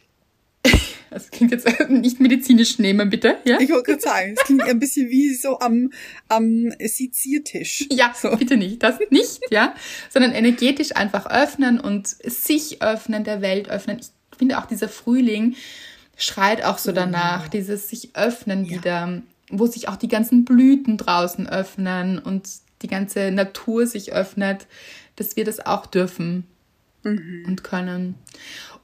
[1.09, 3.37] das klingt jetzt nicht medizinisch nehmen, bitte.
[3.45, 3.59] Ja?
[3.59, 5.91] Ich wollte gerade sagen, es klingt ein bisschen wie so am,
[6.27, 7.85] am Seziertisch.
[7.91, 8.35] Ja, so.
[8.35, 8.81] bitte nicht.
[8.83, 9.75] Das nicht, ja.
[10.09, 13.99] Sondern energetisch einfach öffnen und sich öffnen, der Welt öffnen.
[13.99, 15.55] Ich finde auch dieser Frühling
[16.17, 18.71] schreit auch so danach, dieses sich öffnen ja.
[18.71, 22.47] wieder, wo sich auch die ganzen Blüten draußen öffnen und
[22.81, 24.67] die ganze Natur sich öffnet,
[25.15, 26.45] dass wir das auch dürfen
[27.03, 27.45] mhm.
[27.47, 28.15] und können.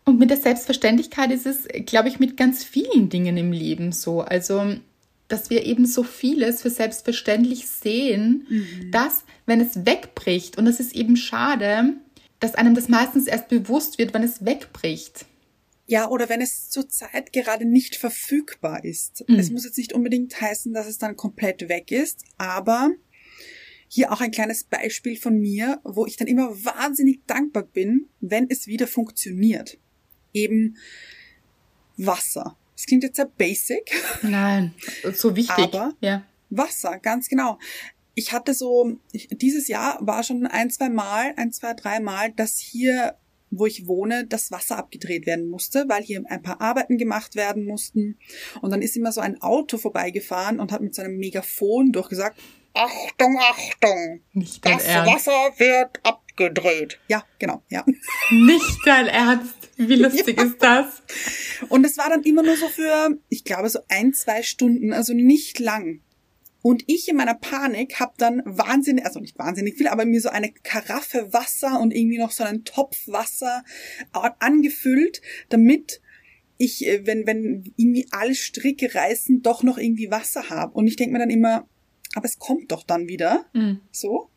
[0.10, 4.22] Und mit der Selbstverständlichkeit ist es, glaube ich, mit ganz vielen Dingen im Leben so.
[4.22, 4.74] Also,
[5.28, 8.89] dass wir eben so vieles für selbstverständlich sehen, mhm.
[8.89, 11.93] dass, wenn es wegbricht, und das ist eben schade,
[12.39, 15.28] dass einem das meistens erst bewusst wird, wenn es wegbricht.
[15.86, 19.26] Ja, oder wenn es zurzeit gerade nicht verfügbar ist.
[19.28, 19.36] Mhm.
[19.36, 22.89] Es muss jetzt nicht unbedingt heißen, dass es dann komplett weg ist, aber
[23.88, 28.48] hier auch ein kleines Beispiel von mir, wo ich dann immer wahnsinnig dankbar bin, wenn
[28.50, 29.78] es wieder funktioniert
[30.33, 30.77] eben
[31.97, 32.55] Wasser.
[32.75, 33.91] Das klingt jetzt sehr basic.
[34.21, 34.73] Nein,
[35.13, 35.57] so wichtig.
[35.57, 36.23] Aber ja.
[36.49, 37.59] Wasser, ganz genau.
[38.15, 42.31] Ich hatte so, ich, dieses Jahr war schon ein, zwei Mal, ein, zwei, drei Mal,
[42.31, 43.15] dass hier,
[43.51, 47.65] wo ich wohne, das Wasser abgedreht werden musste, weil hier ein paar Arbeiten gemacht werden
[47.65, 48.17] mussten.
[48.61, 52.39] Und dann ist immer so ein Auto vorbeigefahren und hat mit seinem Megafon durchgesagt,
[52.73, 54.21] Achtung, Achtung!
[54.33, 55.13] Nicht dein das Ernst.
[55.13, 56.99] Wasser wird abgedreht.
[57.07, 57.83] Ja, genau, ja.
[58.29, 59.55] Nicht dein Ernst.
[59.79, 60.43] Wie lustig ja.
[60.43, 61.01] ist das?
[61.69, 65.13] Und es war dann immer nur so für, ich glaube, so ein, zwei Stunden, also
[65.13, 66.01] nicht lang.
[66.61, 70.27] Und ich in meiner Panik habe dann wahnsinnig, also nicht wahnsinnig viel, aber mir so
[70.27, 73.63] eine Karaffe Wasser und irgendwie noch so einen Topf Wasser
[74.11, 76.01] angefüllt, damit
[76.57, 80.73] ich, äh, wenn, wenn irgendwie alle Stricke reißen, doch noch irgendwie Wasser habe.
[80.73, 81.69] Und ich denke mir dann immer,
[82.15, 83.45] aber es kommt doch dann wieder.
[83.53, 83.79] Mhm.
[83.91, 84.29] So.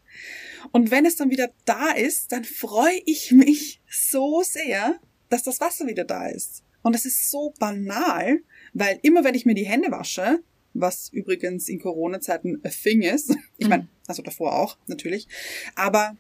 [0.70, 5.00] Und wenn es dann wieder da ist, dann freue ich mich so sehr,
[5.33, 6.62] dass das Wasser wieder da ist.
[6.83, 8.42] Und das ist so banal,
[8.75, 10.42] weil immer wenn ich mir die Hände wasche,
[10.75, 13.88] was übrigens in Corona-Zeiten a thing ist, ich meine, mhm.
[14.07, 15.27] also davor auch natürlich,
[15.75, 16.16] aber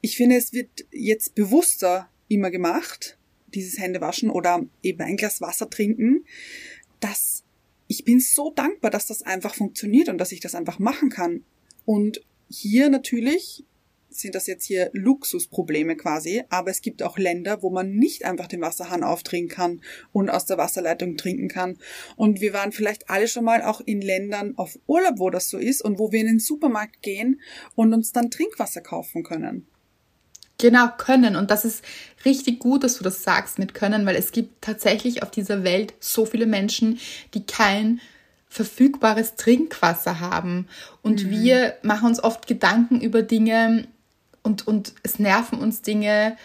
[0.00, 5.68] ich finde, es wird jetzt bewusster immer gemacht, dieses Händewaschen oder eben ein Glas Wasser
[5.68, 6.24] trinken,
[7.00, 7.42] dass
[7.88, 11.42] ich bin so dankbar, dass das einfach funktioniert und dass ich das einfach machen kann.
[11.86, 12.20] Und
[12.50, 13.64] hier natürlich
[14.10, 18.46] sind das jetzt hier Luxusprobleme quasi, aber es gibt auch Länder, wo man nicht einfach
[18.46, 19.80] den Wasserhahn aufdrehen kann
[20.12, 21.78] und aus der Wasserleitung trinken kann.
[22.16, 25.58] Und wir waren vielleicht alle schon mal auch in Ländern auf Urlaub, wo das so
[25.58, 27.40] ist und wo wir in den Supermarkt gehen
[27.74, 29.66] und uns dann Trinkwasser kaufen können.
[30.60, 31.36] Genau, können.
[31.36, 31.84] Und das ist
[32.24, 35.94] richtig gut, dass du das sagst mit können, weil es gibt tatsächlich auf dieser Welt
[36.00, 36.98] so viele Menschen,
[37.32, 38.00] die kein
[38.48, 40.66] verfügbares Trinkwasser haben.
[41.02, 41.30] Und mhm.
[41.30, 43.86] wir machen uns oft Gedanken über Dinge,
[44.48, 46.36] und, und es nerven uns Dinge,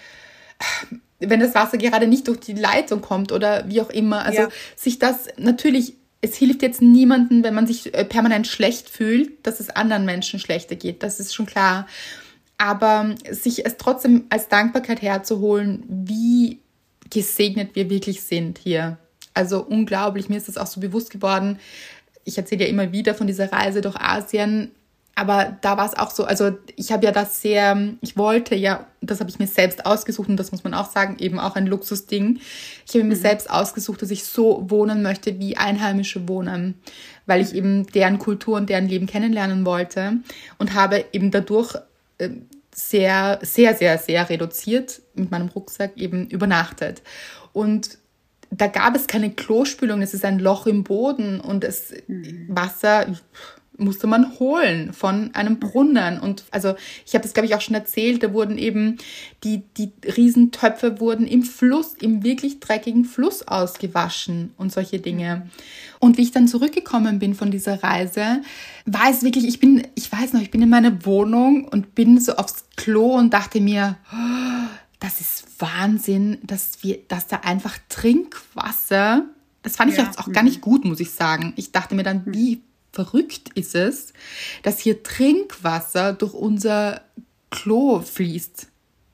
[1.19, 4.25] wenn das Wasser gerade nicht durch die Leitung kommt oder wie auch immer.
[4.25, 4.49] Also ja.
[4.75, 9.61] sich das natürlich, es hilft jetzt niemandem, wenn man sich äh, permanent schlecht fühlt, dass
[9.61, 11.01] es anderen Menschen schlechter geht.
[11.01, 11.87] Das ist schon klar.
[12.57, 16.59] Aber sich es trotzdem als Dankbarkeit herzuholen, wie
[17.09, 18.97] gesegnet wir wirklich sind hier.
[19.33, 21.57] Also unglaublich, mir ist das auch so bewusst geworden,
[22.25, 24.71] ich erzähle ja immer wieder von dieser Reise durch Asien,
[25.15, 28.87] aber da war es auch so, also ich habe ja das sehr, ich wollte ja,
[29.01, 31.67] das habe ich mir selbst ausgesucht und das muss man auch sagen, eben auch ein
[31.67, 32.39] Luxusding.
[32.85, 33.19] Ich habe mir mhm.
[33.19, 36.75] selbst ausgesucht, dass ich so wohnen möchte, wie Einheimische wohnen,
[37.27, 40.13] weil ich eben deren Kultur und deren Leben kennenlernen wollte
[40.57, 41.75] und habe eben dadurch
[42.17, 42.29] äh,
[42.73, 47.03] sehr, sehr, sehr, sehr reduziert mit meinem Rucksack eben übernachtet.
[47.51, 47.99] Und
[48.49, 52.47] da gab es keine Klospülung, es ist ein Loch im Boden und das mhm.
[52.49, 53.05] Wasser
[53.77, 56.19] musste man holen von einem Brunnen.
[56.19, 58.97] Und also ich habe das, glaube ich, auch schon erzählt, da wurden eben
[59.43, 65.49] die, die Riesentöpfe wurden im Fluss, im wirklich dreckigen Fluss ausgewaschen und solche Dinge.
[65.99, 68.41] Und wie ich dann zurückgekommen bin von dieser Reise,
[68.85, 72.19] war es wirklich, ich bin, ich weiß noch, ich bin in meiner Wohnung und bin
[72.19, 74.67] so aufs Klo und dachte mir, oh,
[74.99, 79.25] das ist Wahnsinn, dass wir, dass da einfach Trinkwasser,
[79.63, 80.03] das fand ich ja.
[80.03, 81.53] jetzt auch gar nicht gut, muss ich sagen.
[81.55, 82.61] Ich dachte mir dann, wie
[82.93, 84.13] verrückt ist es,
[84.61, 87.01] dass hier Trinkwasser durch unser
[87.49, 88.67] Klo fließt.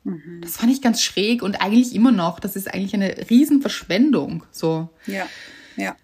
[0.04, 0.42] Mhm.
[0.42, 2.40] Das fand ich ganz schräg und eigentlich immer noch.
[2.40, 4.44] Das ist eigentlich eine Riesenverschwendung.
[4.52, 4.90] So.
[5.08, 5.26] Ja,
[5.78, 5.96] ja.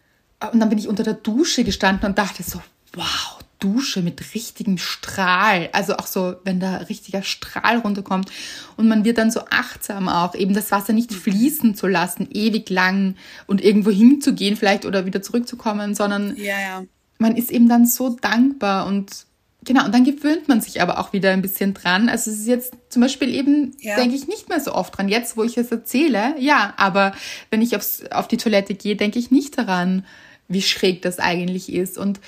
[0.51, 2.61] Und dann bin ich unter der Dusche gestanden und dachte so,
[2.93, 5.69] wow, Dusche mit richtigem Strahl.
[5.71, 8.31] Also auch so, wenn da richtiger Strahl runterkommt.
[8.77, 12.69] Und man wird dann so achtsam auch, eben das Wasser nicht fließen zu lassen, ewig
[12.69, 13.15] lang
[13.47, 16.83] und irgendwo hinzugehen vielleicht oder wieder zurückzukommen, sondern ja, ja.
[17.17, 19.25] Man ist eben dann so dankbar und
[19.63, 22.10] genau, und dann gewöhnt man sich aber auch wieder ein bisschen dran.
[22.10, 23.95] Also es ist jetzt zum Beispiel eben, ja.
[23.95, 25.10] denke ich nicht mehr so oft dran.
[25.10, 27.13] Jetzt, wo ich es erzähle, ja, aber
[27.49, 30.06] wenn ich aufs, auf die Toilette gehe, denke ich nicht daran,
[30.47, 31.97] wie schräg das eigentlich ist.
[31.97, 32.19] Und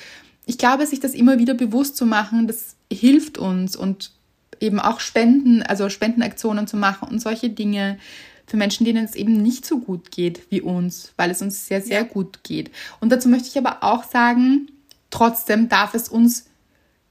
[0.45, 4.11] ich glaube, sich das immer wieder bewusst zu machen, das hilft uns und
[4.59, 7.99] eben auch Spenden, also Spendenaktionen zu machen und solche Dinge
[8.47, 11.81] für Menschen, denen es eben nicht so gut geht wie uns, weil es uns sehr,
[11.81, 12.03] sehr ja.
[12.03, 12.71] gut geht.
[13.01, 14.69] Und dazu möchte ich aber auch sagen,
[15.09, 16.45] trotzdem darf es uns,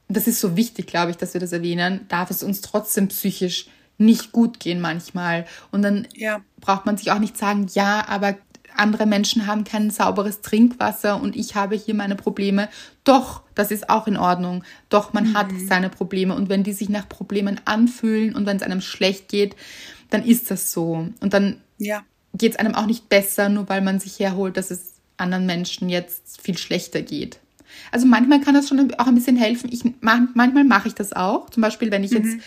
[0.09, 3.68] das ist so wichtig, glaube ich, dass wir das erwähnen, darf es uns trotzdem psychisch
[3.98, 5.46] nicht gut gehen manchmal.
[5.70, 6.40] Und dann ja.
[6.61, 8.37] braucht man sich auch nicht sagen, ja, aber
[8.76, 12.68] andere Menschen haben kein sauberes Trinkwasser und ich habe hier meine Probleme.
[13.04, 14.64] Doch, das ist auch in Ordnung.
[14.88, 15.35] Doch, man mhm.
[15.35, 16.35] hat seine Probleme.
[16.35, 19.56] Und wenn die sich nach Problemen anfühlen und wenn es einem schlecht geht,
[20.11, 21.09] dann ist das so.
[21.20, 22.04] Und dann ja.
[22.35, 25.88] geht es einem auch nicht besser, nur weil man sich herholt, dass es anderen Menschen
[25.88, 27.40] jetzt viel schlechter geht.
[27.93, 29.71] Also manchmal kann das schon auch ein bisschen helfen.
[29.73, 31.51] Ich, manchmal mache ich das auch.
[31.51, 32.17] Zum Beispiel, wenn ich mhm.
[32.19, 32.45] jetzt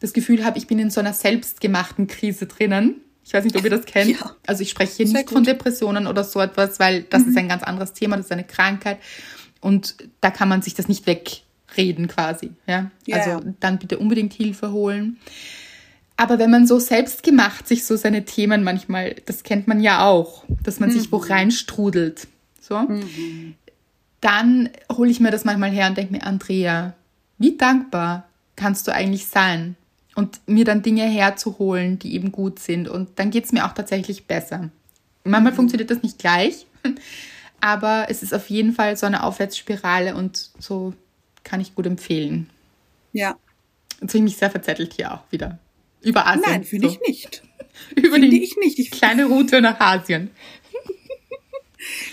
[0.00, 3.64] das Gefühl habe, ich bin in so einer selbstgemachten Krise drinnen ich weiß nicht, ob
[3.64, 4.20] ihr das kennt.
[4.20, 4.36] Ja.
[4.46, 5.36] Also ich spreche hier Sehr nicht gut.
[5.36, 7.28] von Depressionen oder so etwas, weil das mhm.
[7.28, 8.98] ist ein ganz anderes Thema, das ist eine Krankheit.
[9.60, 12.50] Und da kann man sich das nicht wegreden quasi.
[12.66, 12.90] Ja?
[13.06, 13.54] ja also ja.
[13.60, 15.18] dann bitte unbedingt Hilfe holen.
[16.16, 20.04] Aber wenn man so selbst gemacht sich so seine Themen manchmal, das kennt man ja
[20.04, 20.94] auch, dass man mhm.
[20.94, 22.26] sich wo reinstrudelt,
[22.60, 23.54] so, mhm.
[24.22, 26.94] Dann hole ich mir das manchmal her und denke mir, Andrea,
[27.36, 29.76] wie dankbar kannst du eigentlich sein,
[30.14, 32.88] und mir dann Dinge herzuholen, die eben gut sind.
[32.88, 34.70] Und dann geht es mir auch tatsächlich besser.
[35.24, 35.56] Manchmal mhm.
[35.56, 36.66] funktioniert das nicht gleich,
[37.60, 40.94] aber es ist auf jeden Fall so eine Aufwärtsspirale und so
[41.44, 42.50] kann ich gut empfehlen.
[43.12, 43.36] Ja.
[44.00, 45.58] Jetzt habe ich mich sehr verzettelt hier auch wieder.
[46.02, 46.42] Über Asien.
[46.44, 46.94] Nein, finde so.
[46.94, 47.42] ich nicht.
[47.96, 48.78] Über finde die ich nicht.
[48.78, 50.30] Ich kleine Route nach Asien.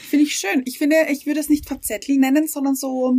[0.09, 0.63] Finde ich schön.
[0.65, 3.15] Ich finde, ich würde es nicht verzetteln nennen, sondern so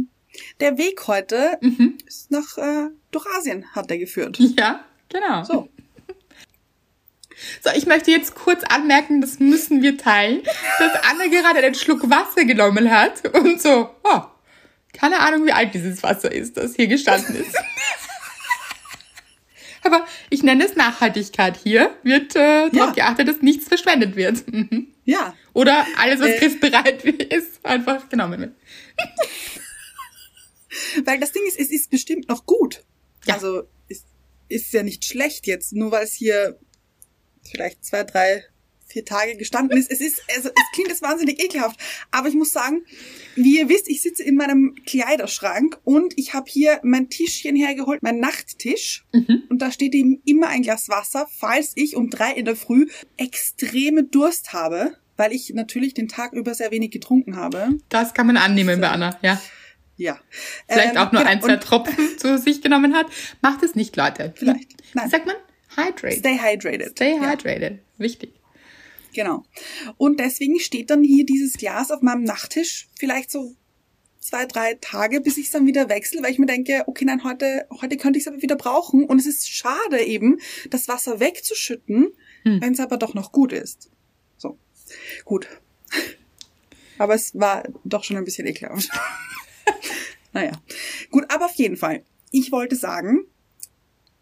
[0.61, 1.99] der Weg heute mhm.
[2.07, 4.39] ist nach äh, durch Asien hat er geführt.
[4.59, 5.45] Ja, genau.
[5.45, 5.69] So.
[7.65, 10.43] So, ich möchte jetzt kurz anmerken, das müssen wir teilen,
[10.79, 14.21] dass Anna gerade einen Schluck Wasser genommen hat und so, oh,
[14.93, 17.57] keine Ahnung, wie alt dieses Wasser ist, das hier gestanden ist.
[19.83, 21.57] Aber ich nenne es Nachhaltigkeit.
[21.57, 22.93] Hier wird äh, darauf ja.
[22.93, 24.47] geachtet, dass nichts verschwendet wird.
[24.53, 24.89] Mhm.
[25.05, 25.35] Ja.
[25.53, 28.55] Oder alles, was äh, griffbereit ist, einfach genommen wird.
[31.05, 32.85] Weil das Ding ist, es ist bestimmt noch gut.
[33.25, 33.35] Ja.
[33.35, 34.07] Also ist,
[34.49, 36.59] ist ja nicht schlecht jetzt, nur weil es hier
[37.43, 38.45] vielleicht zwei, drei,
[38.91, 39.91] vier Tage gestanden ist.
[39.91, 41.79] Es ist, also es klingt jetzt wahnsinnig ekelhaft,
[42.11, 42.83] aber ich muss sagen,
[43.37, 48.03] wie ihr wisst, ich sitze in meinem Kleiderschrank und ich habe hier mein Tischchen hergeholt,
[48.03, 49.45] mein Nachttisch mhm.
[49.49, 52.87] und da steht eben immer ein Glas Wasser, falls ich um drei in der Früh
[53.17, 57.79] extreme Durst habe, weil ich natürlich den Tag über sehr wenig getrunken habe.
[57.89, 59.41] Das kann man annehmen bei Anna, ja.
[60.01, 60.19] Ja.
[60.67, 61.31] Vielleicht ähm, auch nur genau.
[61.31, 63.07] ein, zwei Tropfen zu sich genommen hat.
[63.43, 64.33] Macht es nicht, Leute.
[64.35, 64.73] Vielleicht.
[64.95, 65.11] Nein.
[65.11, 65.37] Sagt man?
[65.77, 66.17] Hydrate.
[66.17, 66.93] Stay hydrated.
[66.93, 67.73] Stay hydrated.
[67.73, 67.79] Ja.
[67.99, 68.33] Wichtig.
[69.15, 69.45] Genau.
[69.97, 73.55] Und deswegen steht dann hier dieses Glas auf meinem Nachttisch vielleicht so
[74.21, 77.25] zwei, drei Tage, bis ich es dann wieder wechsle, weil ich mir denke, okay, nein,
[77.25, 79.05] heute, heute könnte ich es aber wieder brauchen.
[79.05, 82.13] Und es ist schade eben, das Wasser wegzuschütten,
[82.45, 82.61] hm.
[82.61, 83.91] wenn es aber doch noch gut ist.
[84.37, 84.59] So.
[85.25, 85.49] Gut.
[86.99, 88.91] Aber es war doch schon ein bisschen ekelhaft.
[90.35, 90.53] naja.
[91.11, 92.05] Gut, aber auf jeden Fall.
[92.31, 93.25] Ich wollte sagen,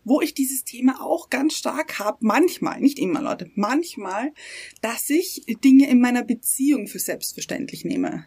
[0.09, 4.33] wo ich dieses Thema auch ganz stark habe, manchmal, nicht immer Leute, manchmal,
[4.81, 8.27] dass ich Dinge in meiner Beziehung für selbstverständlich nehme.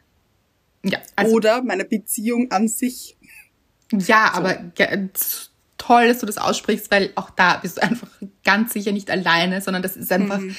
[0.83, 3.17] Ja, also, Oder meine Beziehung an sich.
[3.91, 4.39] Ja, so.
[4.39, 4.71] aber
[5.77, 8.09] toll, dass du das aussprichst, weil auch da bist du einfach
[8.43, 10.55] ganz sicher nicht alleine, sondern das ist einfach, mhm.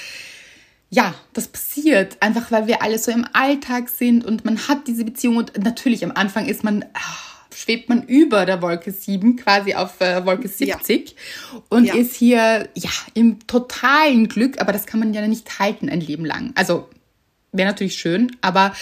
[0.91, 5.05] ja, das passiert einfach, weil wir alle so im Alltag sind und man hat diese
[5.05, 9.75] Beziehung und natürlich am Anfang ist man, ach, schwebt man über der Wolke 7, quasi
[9.75, 11.63] auf äh, Wolke 70 ja.
[11.69, 11.95] und ja.
[11.95, 16.25] ist hier, ja, im totalen Glück, aber das kann man ja nicht halten ein Leben
[16.25, 16.53] lang.
[16.55, 16.89] Also,
[17.53, 18.73] wäre natürlich schön, aber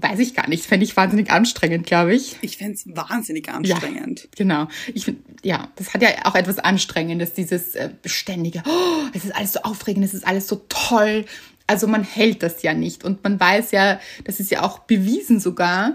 [0.00, 0.66] weiß ich gar nicht.
[0.66, 2.36] Fände ich wahnsinnig anstrengend, glaube ich.
[2.40, 4.22] Ich fände es wahnsinnig anstrengend.
[4.22, 4.68] Ja, genau.
[4.92, 9.34] Ich find, ja, das hat ja auch etwas Anstrengendes, dieses äh, beständige, oh, es ist
[9.34, 11.24] alles so aufregend, es ist alles so toll.
[11.66, 13.04] Also man hält das ja nicht.
[13.04, 15.94] Und man weiß ja, das ist ja auch bewiesen sogar,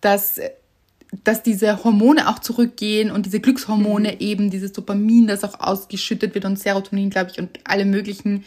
[0.00, 0.40] dass
[1.22, 4.20] dass diese Hormone auch zurückgehen und diese Glückshormone mhm.
[4.20, 8.44] eben, dieses Dopamin, das auch ausgeschüttet wird und Serotonin, glaube ich, und alle möglichen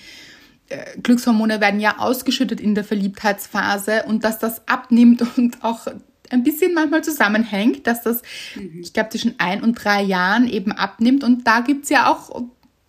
[0.69, 5.87] äh, Glückshormone werden ja ausgeschüttet in der Verliebtheitsphase und dass das abnimmt und auch
[6.29, 8.21] ein bisschen manchmal zusammenhängt, dass das,
[8.55, 8.81] mhm.
[8.81, 12.43] ich glaube, zwischen ein und drei Jahren eben abnimmt und da gibt's ja auch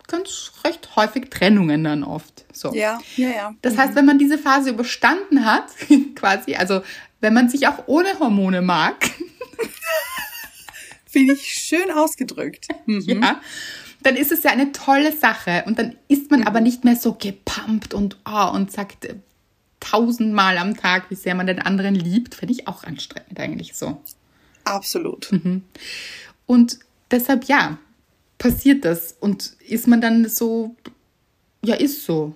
[0.07, 2.45] ganz recht häufig Trennungen dann oft.
[2.51, 2.73] So.
[2.73, 3.55] Ja, ja, ja.
[3.61, 3.77] Das mhm.
[3.77, 5.65] heißt, wenn man diese Phase überstanden hat,
[6.15, 6.81] quasi, also
[7.21, 9.09] wenn man sich auch ohne Hormone mag.
[11.05, 12.67] Finde ich schön ausgedrückt.
[12.85, 13.01] Mhm.
[13.21, 13.41] Ja
[14.01, 15.63] dann ist es ja eine tolle Sache.
[15.65, 16.47] Und dann ist man mhm.
[16.47, 19.15] aber nicht mehr so gepumpt und, oh, und sagt äh,
[19.79, 22.35] tausendmal am Tag, wie sehr man den anderen liebt.
[22.35, 24.01] Finde ich auch anstrengend eigentlich so.
[24.63, 25.31] Absolut.
[25.31, 25.63] Mhm.
[26.45, 26.79] Und
[27.11, 27.77] deshalb, ja,
[28.37, 29.15] passiert das.
[29.19, 30.75] Und ist man dann so,
[31.63, 32.35] ja, ist so,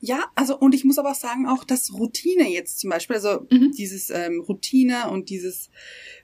[0.00, 0.24] ja.
[0.34, 3.72] Also und ich muss aber auch sagen, auch das Routine jetzt zum Beispiel, also mhm.
[3.72, 5.70] dieses ähm, Routine und dieses,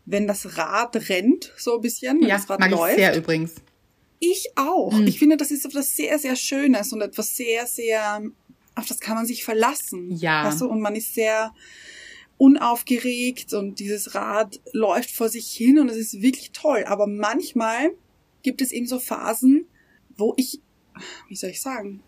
[0.05, 2.93] wenn das Rad rennt, so ein bisschen, wenn ja, das Rad mag läuft.
[2.93, 3.55] Ich sehr übrigens.
[4.21, 4.93] Ich auch.
[4.93, 5.07] Mhm.
[5.07, 8.23] Ich finde, das ist etwas sehr, sehr Schönes und etwas sehr, sehr,
[8.75, 10.13] auf das kann man sich verlassen.
[10.17, 10.45] Ja.
[10.45, 10.67] Weißt du?
[10.67, 11.53] Und man ist sehr
[12.39, 16.85] unaufgeregt und dieses Rad läuft vor sich hin und es ist wirklich toll.
[16.87, 17.91] Aber manchmal
[18.43, 19.67] gibt es eben so Phasen,
[20.17, 20.61] wo ich,
[21.29, 22.03] wie soll ich sagen,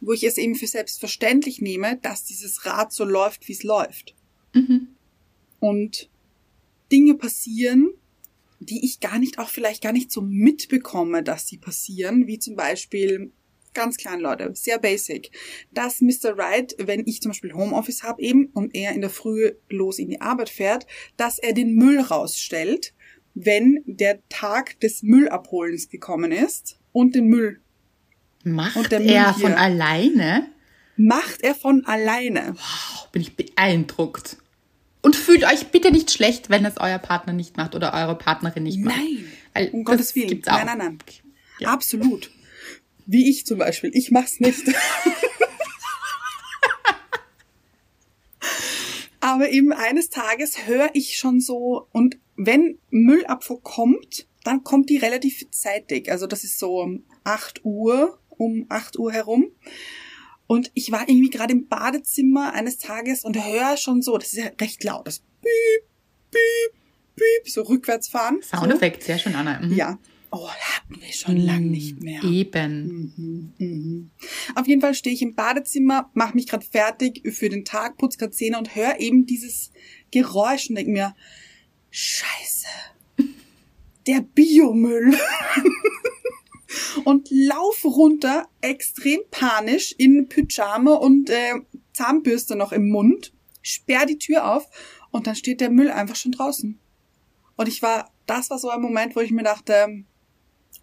[0.00, 4.14] wo ich es eben für selbstverständlich nehme, dass dieses Rad so läuft, wie es läuft.
[4.54, 4.88] Mhm.
[5.60, 6.08] Und
[6.92, 7.90] Dinge passieren,
[8.60, 12.56] die ich gar nicht, auch vielleicht gar nicht so mitbekomme, dass sie passieren, wie zum
[12.56, 13.32] Beispiel
[13.74, 15.30] ganz klein, Leute, sehr basic,
[15.72, 16.36] dass Mr.
[16.36, 20.08] Wright, wenn ich zum Beispiel Homeoffice habe eben und er in der Früh los in
[20.08, 22.94] die Arbeit fährt, dass er den Müll rausstellt,
[23.34, 27.60] wenn der Tag des Müllabholens gekommen ist und den Müll.
[28.52, 30.48] Macht er von alleine?
[30.96, 32.54] Macht er von alleine.
[32.54, 34.36] Wow, bin ich beeindruckt.
[35.00, 38.64] Und fühlt euch bitte nicht schlecht, wenn es euer Partner nicht macht oder eure Partnerin
[38.64, 38.96] nicht macht.
[38.96, 40.28] Nein, Weil um Gottes Willen.
[40.28, 40.64] Gibt's auch.
[40.64, 40.98] Nein, nein, nein.
[41.60, 41.68] Ja.
[41.68, 42.30] Absolut.
[43.06, 43.90] Wie ich zum Beispiel.
[43.94, 44.64] Ich mach's nicht.
[49.20, 54.96] Aber eben eines Tages höre ich schon so, und wenn Müllabfuhr kommt, dann kommt die
[54.96, 56.10] relativ zeitig.
[56.10, 59.52] Also das ist so um 8 Uhr, um 8 Uhr herum.
[60.46, 64.38] Und ich war irgendwie gerade im Badezimmer eines Tages und höre schon so, das ist
[64.38, 65.84] ja recht laut, das Piep,
[66.30, 66.72] Piep,
[67.16, 68.40] Piep, so rückwärts fahren.
[68.42, 69.08] Soundeffekt, so.
[69.08, 69.60] sehr schön, Anna.
[69.60, 69.74] Mhm.
[69.74, 69.98] Ja.
[70.30, 71.46] Oh, hatten wir schon mhm.
[71.46, 72.22] lang nicht mehr.
[72.22, 73.12] Eben.
[73.16, 74.10] Mhm, mhm.
[74.54, 78.18] Auf jeden Fall stehe ich im Badezimmer, mache mich gerade fertig für den Tag, putze
[78.18, 79.70] gerade Zähne und höre eben dieses
[80.10, 81.14] Geräusch und denke mir,
[81.90, 82.66] Scheiße,
[84.06, 85.16] der Biomüll.
[87.04, 91.54] und lauf runter, extrem panisch, in Pyjama und äh,
[91.92, 94.66] Zahnbürste noch im Mund, sperr die Tür auf
[95.10, 96.78] und dann steht der Müll einfach schon draußen.
[97.56, 100.04] Und ich war, das war so ein Moment, wo ich mir dachte,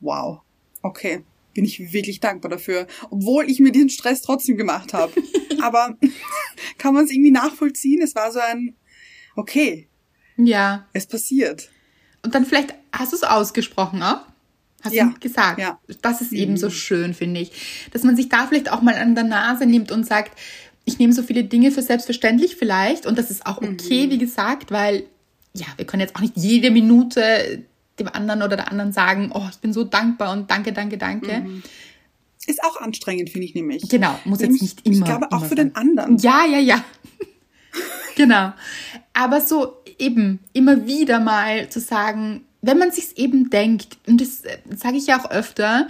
[0.01, 0.41] wow,
[0.81, 5.13] okay, bin ich wirklich dankbar dafür, obwohl ich mir diesen Stress trotzdem gemacht habe.
[5.61, 5.97] Aber
[6.77, 8.01] kann man es irgendwie nachvollziehen?
[8.01, 8.75] Es war so ein,
[9.35, 9.87] okay,
[10.37, 11.71] ja, es passiert.
[12.23, 14.25] Und dann vielleicht hast du es ausgesprochen auch?
[14.85, 15.05] Hast ja.
[15.05, 15.59] du gesagt?
[15.59, 15.79] Ja.
[16.01, 16.37] Das ist mhm.
[16.37, 16.71] eben so mhm.
[16.71, 17.51] schön, finde ich.
[17.91, 20.37] Dass man sich da vielleicht auch mal an der Nase nimmt und sagt,
[20.85, 23.05] ich nehme so viele Dinge für selbstverständlich vielleicht.
[23.05, 24.11] Und das ist auch okay, mhm.
[24.11, 25.03] wie gesagt, weil,
[25.53, 27.63] ja, wir können jetzt auch nicht jede Minute
[27.99, 31.39] dem anderen oder der anderen sagen, oh, ich bin so dankbar und danke, danke, danke.
[31.39, 31.63] Mhm.
[32.47, 33.89] Ist auch anstrengend, finde ich nämlich.
[33.89, 34.97] Genau, muss nämlich, jetzt nicht immer.
[34.97, 35.69] Ich glaube auch für sein.
[35.69, 36.17] den anderen.
[36.17, 36.83] Ja, ja, ja.
[38.15, 38.53] genau.
[39.13, 44.41] Aber so eben immer wieder mal zu sagen, wenn man sich's eben denkt, und das
[44.41, 45.87] äh, sage ich ja auch öfter,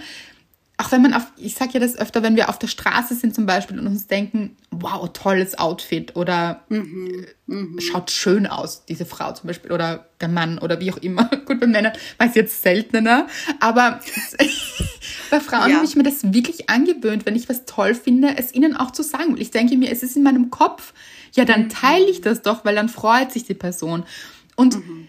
[0.78, 3.34] auch wenn man auf, ich sage ja das öfter, wenn wir auf der Straße sind
[3.34, 7.80] zum Beispiel und uns denken, wow, tolles Outfit oder mhm, mh.
[7.80, 11.24] schaut schön aus, diese Frau zum Beispiel oder der Mann oder wie auch immer.
[11.46, 13.26] Gut, bei Männern weiß ich jetzt seltener,
[13.58, 14.00] aber
[15.30, 15.76] bei Frauen ja.
[15.76, 19.02] habe ich mir das wirklich angewöhnt, wenn ich was toll finde, es ihnen auch zu
[19.02, 19.36] sagen.
[19.38, 20.92] Ich denke mir, es ist in meinem Kopf,
[21.32, 24.04] ja, dann teile ich das doch, weil dann freut sich die Person.
[24.56, 25.08] Und mhm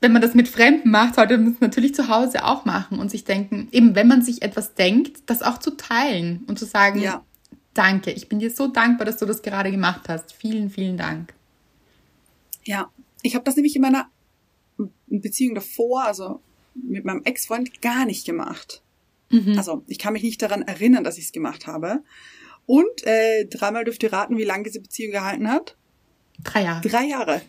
[0.00, 3.10] wenn man das mit Fremden macht, sollte man es natürlich zu Hause auch machen und
[3.10, 7.00] sich denken, eben wenn man sich etwas denkt, das auch zu teilen und zu sagen,
[7.00, 7.24] ja.
[7.74, 10.32] danke, ich bin dir so dankbar, dass du das gerade gemacht hast.
[10.32, 11.34] Vielen, vielen Dank.
[12.64, 12.90] Ja,
[13.22, 14.08] ich habe das nämlich in meiner
[15.06, 16.40] Beziehung davor, also
[16.74, 18.82] mit meinem Ex-Freund, gar nicht gemacht.
[19.28, 19.58] Mhm.
[19.58, 22.02] Also ich kann mich nicht daran erinnern, dass ich es gemacht habe.
[22.64, 25.76] Und äh, dreimal dürft ihr raten, wie lange diese Beziehung gehalten hat.
[26.42, 26.88] Drei Jahre.
[26.88, 27.42] Drei Jahre.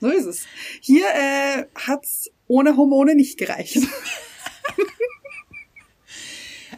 [0.00, 0.46] So ist es.
[0.80, 3.78] Hier äh, hat's ohne Hormone nicht gereicht.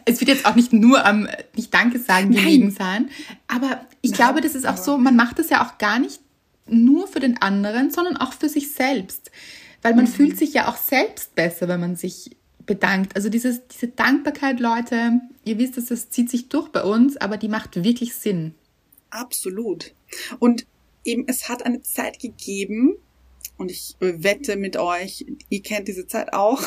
[0.05, 3.09] es wird jetzt auch nicht nur am nicht Danke sagen gelegen sein,
[3.47, 6.21] aber ich Nein, glaube, das ist auch so, man macht das ja auch gar nicht
[6.67, 9.31] nur für den anderen, sondern auch für sich selbst.
[9.81, 10.09] Weil man mhm.
[10.09, 13.15] fühlt sich ja auch selbst besser, wenn man sich bedankt.
[13.15, 17.37] Also dieses, diese Dankbarkeit, Leute, ihr wisst, dass das zieht sich durch bei uns, aber
[17.37, 18.53] die macht wirklich Sinn.
[19.09, 19.93] Absolut.
[20.39, 20.65] Und
[21.03, 22.95] eben, es hat eine Zeit gegeben,
[23.59, 26.63] und ich wette mit euch, ihr kennt diese Zeit auch,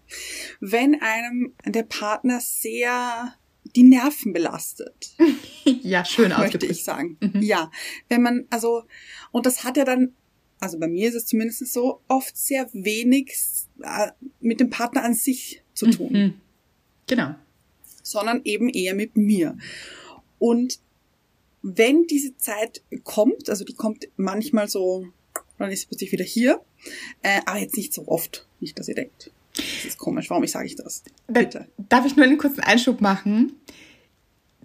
[0.60, 3.34] wenn einem der Partner sehr
[3.74, 5.16] die Nerven belastet.
[5.64, 7.16] ja, schön Möchte ich sagen.
[7.20, 7.42] Mhm.
[7.42, 7.70] Ja,
[8.08, 8.84] wenn man, also,
[9.32, 10.12] und das hat ja dann,
[10.60, 13.34] also bei mir ist es zumindest so, oft sehr wenig
[13.82, 16.12] äh, mit dem Partner an sich zu tun.
[16.12, 16.34] Mhm.
[17.06, 17.34] Genau.
[18.02, 19.56] Sondern eben eher mit mir.
[20.38, 20.80] Und
[21.62, 25.06] wenn diese Zeit kommt, also die kommt manchmal so
[25.58, 26.60] dann ist sie plötzlich wieder hier.
[27.22, 28.46] Äh, aber jetzt nicht so oft.
[28.60, 29.30] Nicht, dass ihr denkt.
[29.54, 30.30] Das ist komisch.
[30.30, 31.02] Warum sage ich das?
[31.26, 31.66] Bitte.
[31.88, 33.52] Darf ich nur einen kurzen Einschub machen?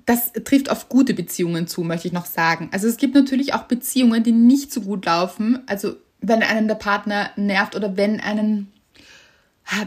[0.05, 2.69] Das trifft auf gute Beziehungen zu, möchte ich noch sagen.
[2.71, 5.59] Also es gibt natürlich auch Beziehungen, die nicht so gut laufen.
[5.67, 8.71] Also wenn einen der Partner nervt oder wenn einen,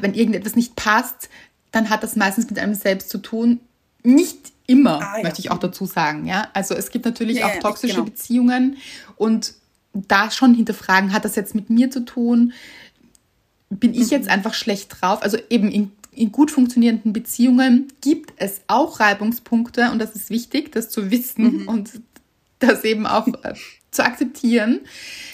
[0.01, 1.29] wenn irgendetwas nicht passt,
[1.73, 3.61] dann hat das meistens mit einem selbst zu tun.
[4.03, 5.23] Nicht immer, ah, ja.
[5.25, 6.27] möchte ich auch dazu sagen.
[6.27, 8.07] Ja, also es gibt natürlich ja, auch toxische genau.
[8.07, 8.77] Beziehungen
[9.17, 9.55] und
[9.95, 12.53] da schon hinterfragen, hat das jetzt mit mir zu tun?
[13.71, 14.33] Bin ich jetzt mhm.
[14.33, 15.23] einfach schlecht drauf?
[15.23, 20.73] Also eben in, in gut funktionierenden Beziehungen gibt es auch Reibungspunkte und das ist wichtig,
[20.73, 21.69] das zu wissen mhm.
[21.69, 21.91] und
[22.59, 23.55] das eben auch äh,
[23.91, 24.81] zu akzeptieren.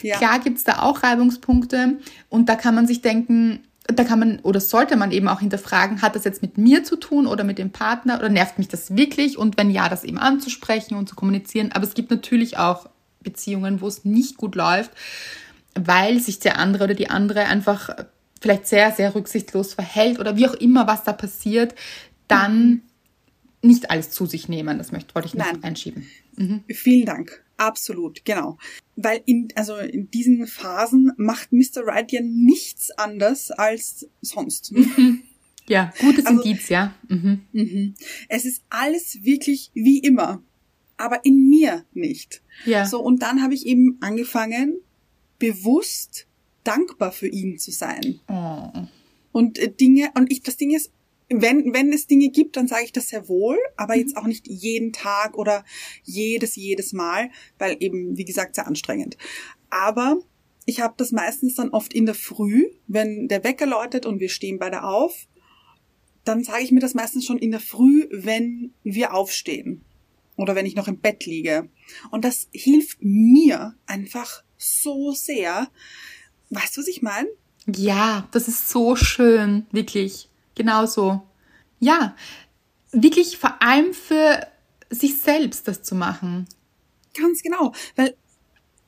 [0.02, 0.18] Ja.
[0.18, 1.98] Klar gibt es da auch Reibungspunkte
[2.28, 6.02] und da kann man sich denken, da kann man oder sollte man eben auch hinterfragen,
[6.02, 8.94] hat das jetzt mit mir zu tun oder mit dem Partner oder nervt mich das
[8.96, 9.38] wirklich?
[9.38, 11.72] Und wenn ja, das eben anzusprechen und zu kommunizieren.
[11.72, 12.88] Aber es gibt natürlich auch
[13.22, 14.90] Beziehungen, wo es nicht gut läuft,
[15.74, 17.90] weil sich der andere oder die andere einfach
[18.40, 21.74] vielleicht sehr, sehr rücksichtslos verhält oder wie auch immer, was da passiert,
[22.28, 22.82] dann
[23.62, 24.78] nicht alles zu sich nehmen.
[24.78, 25.62] Das möchte, wollte ich noch Nein.
[25.62, 26.06] einschieben.
[26.36, 26.64] Mhm.
[26.68, 27.44] Vielen Dank.
[27.58, 28.56] Absolut, genau.
[28.96, 31.84] Weil in, also in diesen Phasen macht Mr.
[31.84, 34.72] Right ja nichts anders als sonst.
[34.72, 35.22] Mhm.
[35.68, 36.94] Ja, gutes also, Indiz, ja.
[37.08, 37.42] Mhm.
[37.52, 37.94] Mhm.
[38.28, 40.42] Es ist alles wirklich wie immer
[41.00, 42.42] aber in mir nicht.
[42.66, 42.86] Ja.
[42.86, 44.80] So, und dann habe ich eben angefangen,
[45.38, 46.26] bewusst
[46.62, 48.20] dankbar für ihn zu sein.
[48.28, 48.86] Oh.
[49.32, 50.92] Und äh, Dinge, und ich, das Ding ist,
[51.30, 54.48] wenn, wenn es Dinge gibt, dann sage ich das sehr wohl, aber jetzt auch nicht
[54.48, 55.64] jeden Tag oder
[56.02, 59.16] jedes, jedes Mal, weil eben, wie gesagt, sehr anstrengend.
[59.70, 60.18] Aber
[60.66, 64.28] ich habe das meistens dann oft in der Früh, wenn der Wecker läutet und wir
[64.28, 65.28] stehen beide auf,
[66.24, 69.84] dann sage ich mir das meistens schon in der Früh, wenn wir aufstehen
[70.40, 71.68] oder wenn ich noch im Bett liege.
[72.10, 75.70] Und das hilft mir einfach so sehr.
[76.50, 77.28] Weißt du, was ich meine?
[77.66, 80.28] Ja, das ist so schön, wirklich.
[80.54, 81.22] Genauso.
[81.78, 82.16] Ja,
[82.90, 84.46] wirklich vor allem für
[84.90, 86.48] sich selbst das zu machen.
[87.14, 88.16] Ganz genau, weil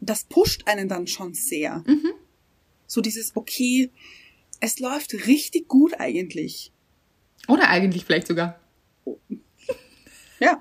[0.01, 1.85] das pusht einen dann schon sehr.
[1.87, 2.13] Mhm.
[2.87, 3.91] So dieses, okay,
[4.61, 6.73] es läuft richtig gut eigentlich.
[7.49, 8.61] Oder eigentlich vielleicht sogar.
[10.39, 10.61] Ja.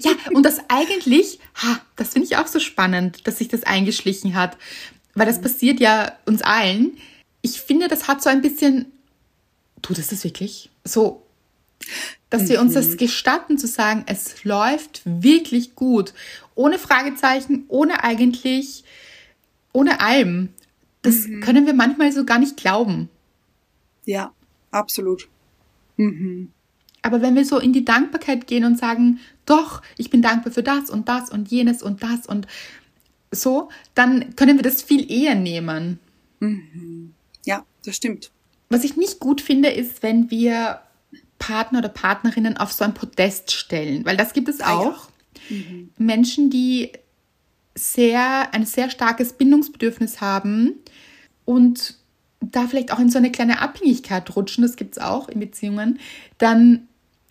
[0.00, 4.34] Ja, und das eigentlich, ha, das finde ich auch so spannend, dass sich das eingeschlichen
[4.34, 4.56] hat,
[5.14, 6.96] weil das passiert ja uns allen.
[7.42, 8.92] Ich finde, das hat so ein bisschen,
[9.82, 10.70] tut es das wirklich?
[10.84, 11.26] So,
[12.30, 12.48] dass mhm.
[12.48, 12.96] wir uns das mhm.
[12.98, 16.12] gestatten zu sagen, es läuft wirklich gut,
[16.54, 18.84] ohne Fragezeichen, ohne eigentlich,
[19.72, 20.50] ohne allem.
[21.02, 21.40] Das mhm.
[21.40, 23.08] können wir manchmal so gar nicht glauben.
[24.04, 24.32] Ja,
[24.70, 25.28] absolut.
[25.96, 26.52] Mhm.
[27.06, 30.64] Aber wenn wir so in die Dankbarkeit gehen und sagen, doch, ich bin dankbar für
[30.64, 32.48] das und das und jenes und das und
[33.30, 36.00] so, dann können wir das viel eher nehmen.
[36.40, 37.14] Mhm.
[37.44, 38.32] Ja, das stimmt.
[38.70, 40.80] Was ich nicht gut finde, ist, wenn wir
[41.38, 45.08] Partner oder Partnerinnen auf so ein Podest stellen, weil das gibt es ah, auch.
[45.48, 45.56] Ja.
[45.56, 45.90] Mhm.
[45.98, 46.90] Menschen, die
[47.76, 50.74] sehr, ein sehr starkes Bindungsbedürfnis haben
[51.44, 51.94] und
[52.40, 56.00] da vielleicht auch in so eine kleine Abhängigkeit rutschen, das gibt es auch in Beziehungen,
[56.38, 56.88] dann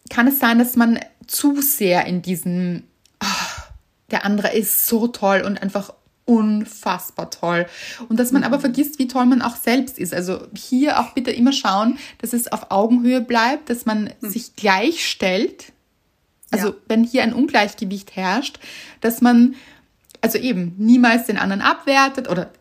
[0.10, 2.84] kann es sein, dass man zu sehr in diesem,
[3.24, 3.62] oh,
[4.12, 5.94] der andere ist so toll und einfach
[6.26, 7.68] unfassbar toll.
[8.10, 8.62] Und dass man aber mhm.
[8.62, 10.14] vergisst, wie toll man auch selbst ist.
[10.14, 14.30] Also hier auch bitte immer schauen, dass es auf Augenhöhe bleibt, dass man mhm.
[14.30, 15.72] sich gleichstellt.
[16.52, 16.76] Also ja.
[16.88, 18.60] wenn hier ein Ungleichgewicht herrscht,
[19.02, 19.56] dass man
[20.22, 22.52] also eben niemals den anderen abwertet oder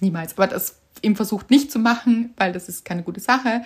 [0.00, 3.62] niemals, aber das eben versucht nicht zu machen, weil das ist keine gute Sache.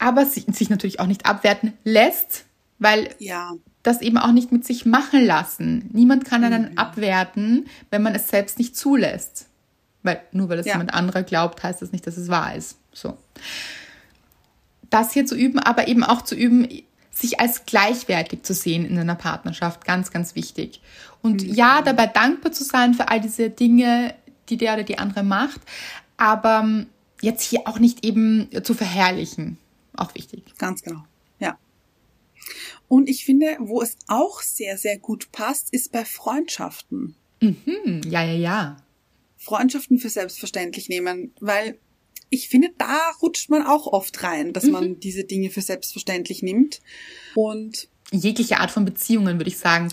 [0.00, 2.46] Aber sich, sich natürlich auch nicht abwerten lässt,
[2.80, 3.52] weil ja.
[3.84, 5.88] das eben auch nicht mit sich machen lassen.
[5.92, 6.78] Niemand kann einen mhm.
[6.78, 9.46] abwerten, wenn man es selbst nicht zulässt.
[10.02, 10.72] Weil nur weil es ja.
[10.72, 12.78] jemand anderer glaubt, heißt das nicht, dass es wahr ist.
[12.92, 13.16] So.
[14.88, 16.66] Das hier zu üben, aber eben auch zu üben,
[17.12, 20.80] sich als gleichwertig zu sehen in einer Partnerschaft, ganz, ganz wichtig.
[21.20, 21.52] Und mhm.
[21.52, 24.14] ja, dabei dankbar zu sein für all diese Dinge,
[24.48, 25.60] die der oder die andere macht,
[26.16, 26.86] aber ähm,
[27.20, 29.58] jetzt hier auch nicht eben zu verherrlichen.
[29.94, 30.44] Auch wichtig.
[30.58, 31.04] Ganz genau.
[31.38, 31.58] Ja.
[32.88, 37.16] Und ich finde, wo es auch sehr, sehr gut passt, ist bei Freundschaften.
[37.40, 38.02] Mhm.
[38.04, 38.76] Ja, ja, ja.
[39.36, 41.78] Freundschaften für selbstverständlich nehmen, weil
[42.28, 44.72] ich finde, da rutscht man auch oft rein, dass mhm.
[44.72, 46.80] man diese Dinge für selbstverständlich nimmt.
[47.34, 49.88] Und jegliche Art von Beziehungen, würde ich sagen,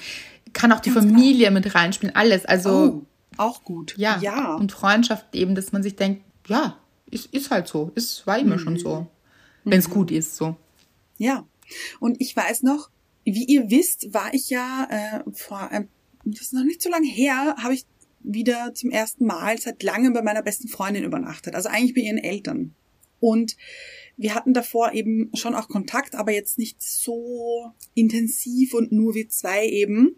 [0.53, 1.59] kann auch die Familie genau.
[1.59, 2.45] mit reinspielen, alles.
[2.45, 3.05] Also oh,
[3.37, 3.95] auch gut.
[3.97, 4.19] Ja.
[4.21, 4.55] ja.
[4.55, 6.77] Und Freundschaft eben, dass man sich denkt, ja,
[7.09, 8.59] ist, ist halt so, ist war immer mhm.
[8.59, 9.07] schon so,
[9.71, 9.93] wenn es mhm.
[9.93, 10.55] gut ist, so.
[11.17, 11.47] Ja.
[11.99, 12.89] Und ich weiß noch,
[13.25, 15.89] wie ihr wisst, war ich ja äh, vor, ähm,
[16.23, 17.85] das ist noch nicht so lange her, habe ich
[18.19, 21.55] wieder zum ersten Mal seit langem bei meiner besten Freundin übernachtet.
[21.55, 22.73] Also eigentlich bei ihren Eltern.
[23.19, 23.57] Und
[24.15, 29.29] wir hatten davor eben schon auch Kontakt, aber jetzt nicht so intensiv und nur wir
[29.29, 30.15] zwei eben.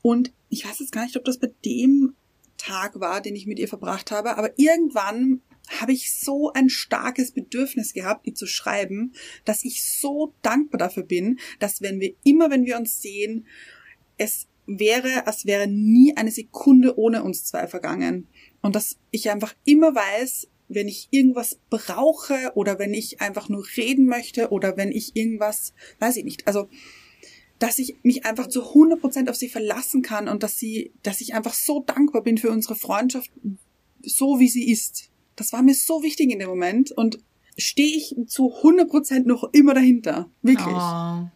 [0.00, 2.14] Und ich weiß jetzt gar nicht, ob das bei dem
[2.56, 7.32] Tag war, den ich mit ihr verbracht habe, aber irgendwann habe ich so ein starkes
[7.32, 9.12] Bedürfnis gehabt, ihr zu schreiben,
[9.44, 13.46] dass ich so dankbar dafür bin, dass wenn wir immer, wenn wir uns sehen,
[14.18, 18.28] es wäre, als wäre nie eine Sekunde ohne uns zwei vergangen.
[18.60, 23.64] Und dass ich einfach immer weiß, wenn ich irgendwas brauche oder wenn ich einfach nur
[23.76, 26.68] reden möchte oder wenn ich irgendwas, weiß ich nicht, also
[27.58, 31.34] dass ich mich einfach zu 100% auf sie verlassen kann und dass sie, dass ich
[31.34, 33.30] einfach so dankbar bin für unsere Freundschaft,
[34.02, 35.11] so wie sie ist.
[35.36, 37.18] Das war mir so wichtig in dem Moment und
[37.58, 40.28] stehe ich zu 100% noch immer dahinter.
[40.42, 40.74] Wirklich.
[40.74, 41.26] Oh.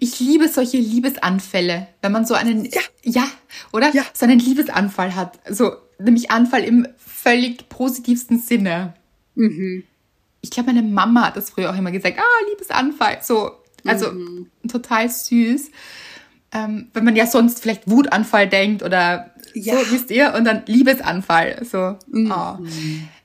[0.00, 3.26] Ich liebe solche Liebesanfälle, wenn man so einen, ja, ja
[3.72, 3.94] oder?
[3.94, 4.04] Ja.
[4.12, 5.38] So einen Liebesanfall hat.
[5.48, 8.94] So, nämlich Anfall im völlig positivsten Sinne.
[9.34, 9.84] Mhm.
[10.40, 13.18] Ich glaube, meine Mama hat das früher auch immer gesagt, ah, Liebesanfall.
[13.22, 13.52] So,
[13.84, 14.50] also mhm.
[14.68, 15.70] total süß.
[16.54, 19.76] Ähm, wenn man ja sonst vielleicht Wutanfall denkt oder ja.
[19.76, 21.64] so, wisst ihr, und dann Liebesanfall.
[21.64, 22.32] So, mhm.
[22.34, 22.58] oh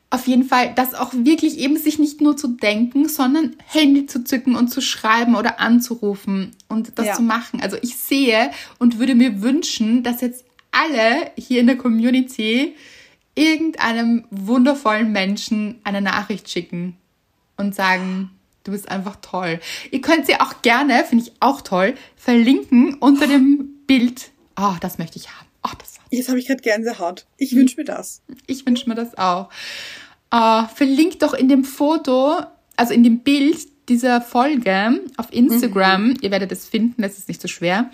[0.09, 4.23] auf jeden Fall, das auch wirklich eben sich nicht nur zu denken, sondern Handy zu
[4.23, 7.13] zücken und zu schreiben oder anzurufen und das ja.
[7.13, 7.61] zu machen.
[7.61, 12.75] Also ich sehe und würde mir wünschen, dass jetzt alle hier in der Community
[13.35, 16.95] irgendeinem wundervollen Menschen eine Nachricht schicken
[17.57, 18.31] und sagen,
[18.63, 19.59] du bist einfach toll.
[19.91, 24.31] Ihr könnt sie auch gerne, finde ich auch toll, verlinken unter dem Bild.
[24.57, 25.47] Oh, das möchte ich haben.
[25.65, 27.25] Oh, das Jetzt habe ich gerade Gänsehaut.
[27.37, 28.21] Ich wünsche mir das.
[28.45, 29.49] Ich wünsche mir das auch.
[30.33, 32.41] Uh, verlinkt doch in dem Foto,
[32.75, 36.17] also in dem Bild dieser Folge auf Instagram, mhm.
[36.21, 37.89] ihr werdet es finden, das ist nicht so schwer.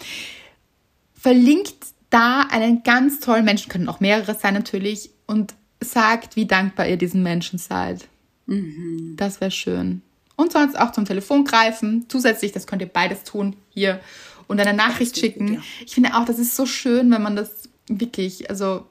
[1.13, 1.75] Verlinkt
[2.09, 6.97] da einen ganz tollen Menschen, können auch mehrere sein natürlich, und sagt, wie dankbar ihr
[6.97, 8.07] diesen Menschen seid.
[8.45, 9.15] Mhm.
[9.17, 10.01] Das wäre schön.
[10.35, 12.05] Und sonst auch zum Telefon greifen.
[12.07, 13.99] Zusätzlich, das könnt ihr beides tun hier
[14.47, 15.63] und eine Nachricht schicken.
[15.85, 18.85] Ich finde auch, das ist so schön, wenn man das wirklich, also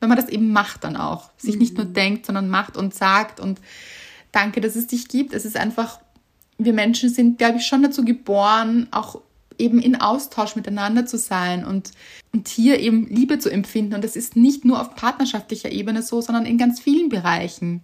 [0.00, 1.60] wenn man das eben macht dann auch, sich mhm.
[1.60, 1.94] nicht nur mhm.
[1.94, 3.60] denkt, sondern macht und sagt und
[4.32, 5.32] danke, dass es dich gibt.
[5.34, 6.00] Es ist einfach,
[6.58, 9.20] wir Menschen sind, glaube ich, schon dazu geboren, auch
[9.58, 11.90] eben in Austausch miteinander zu sein und,
[12.32, 13.94] und hier eben Liebe zu empfinden.
[13.94, 17.82] Und das ist nicht nur auf partnerschaftlicher Ebene so, sondern in ganz vielen Bereichen.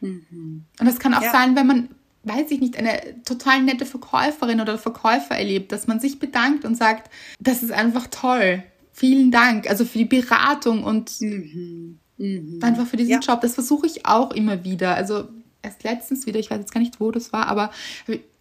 [0.00, 0.64] Mhm.
[0.78, 1.30] Und das kann auch ja.
[1.30, 1.88] sein, wenn man,
[2.24, 6.74] weiß ich nicht, eine total nette Verkäuferin oder Verkäufer erlebt, dass man sich bedankt und
[6.74, 8.62] sagt, das ist einfach toll
[9.00, 11.98] vielen Dank, also für die Beratung und mhm.
[12.18, 12.60] Mhm.
[12.62, 13.18] einfach für diesen ja.
[13.18, 13.40] Job.
[13.40, 14.94] Das versuche ich auch immer wieder.
[14.94, 15.28] Also
[15.62, 17.70] erst letztens wieder, ich weiß jetzt gar nicht, wo das war, aber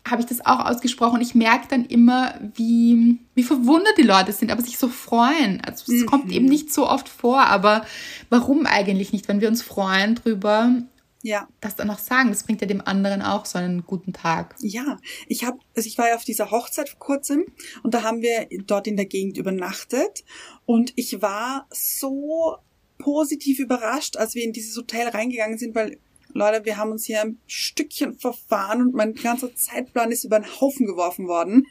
[0.05, 1.21] habe ich das auch ausgesprochen.
[1.21, 5.61] Ich merke dann immer, wie, wie verwundert die Leute sind, aber sich so freuen.
[5.65, 6.05] Also es mhm.
[6.07, 7.85] kommt eben nicht so oft vor, aber
[8.29, 10.73] warum eigentlich nicht, wenn wir uns freuen drüber
[11.21, 11.47] Ja.
[11.59, 14.55] Das dann auch sagen, das bringt ja dem anderen auch so einen guten Tag.
[14.59, 14.97] Ja,
[15.27, 17.45] ich habe, also ich war ja auf dieser Hochzeit vor kurzem
[17.83, 20.23] und da haben wir dort in der Gegend übernachtet
[20.65, 22.57] und ich war so
[22.97, 25.97] positiv überrascht, als wir in dieses Hotel reingegangen sind, weil
[26.33, 30.61] Leute, wir haben uns hier ein Stückchen verfahren und mein ganzer Zeitplan ist über den
[30.61, 31.65] Haufen geworfen worden.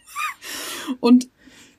[1.00, 1.30] Und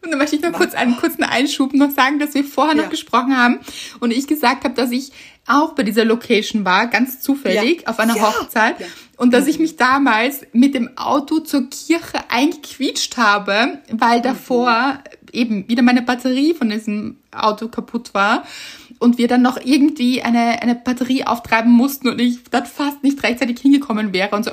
[0.02, 2.84] und dann möchte ich noch kurz einen kurzen Einschub noch sagen, dass wir vorher ja.
[2.84, 3.60] noch gesprochen haben
[4.00, 5.12] und ich gesagt habe, dass ich
[5.46, 7.88] auch bei dieser Location war, ganz zufällig, ja.
[7.88, 8.22] auf einer ja.
[8.22, 8.76] Hochzeit.
[9.18, 15.00] Und dass ich mich damals mit dem Auto zur Kirche eingequietscht habe, weil davor
[15.34, 18.46] eben wieder meine Batterie von diesem Auto kaputt war
[19.00, 23.22] und wir dann noch irgendwie eine, eine Batterie auftreiben mussten und ich dann fast nicht
[23.24, 24.52] rechtzeitig hingekommen wäre und so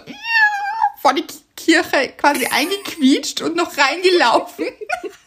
[1.07, 1.25] vor die
[1.55, 4.67] Kirche quasi eingequietscht und noch reingelaufen.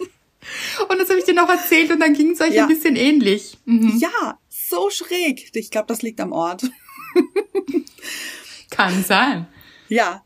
[0.87, 2.63] Und das habe ich dir noch erzählt und dann ging es euch ja.
[2.63, 3.57] ein bisschen ähnlich.
[3.65, 3.97] Mhm.
[3.99, 5.49] Ja, so schräg.
[5.53, 6.63] Ich glaube, das liegt am Ort.
[8.69, 9.47] Kann sein.
[9.89, 10.23] Ja,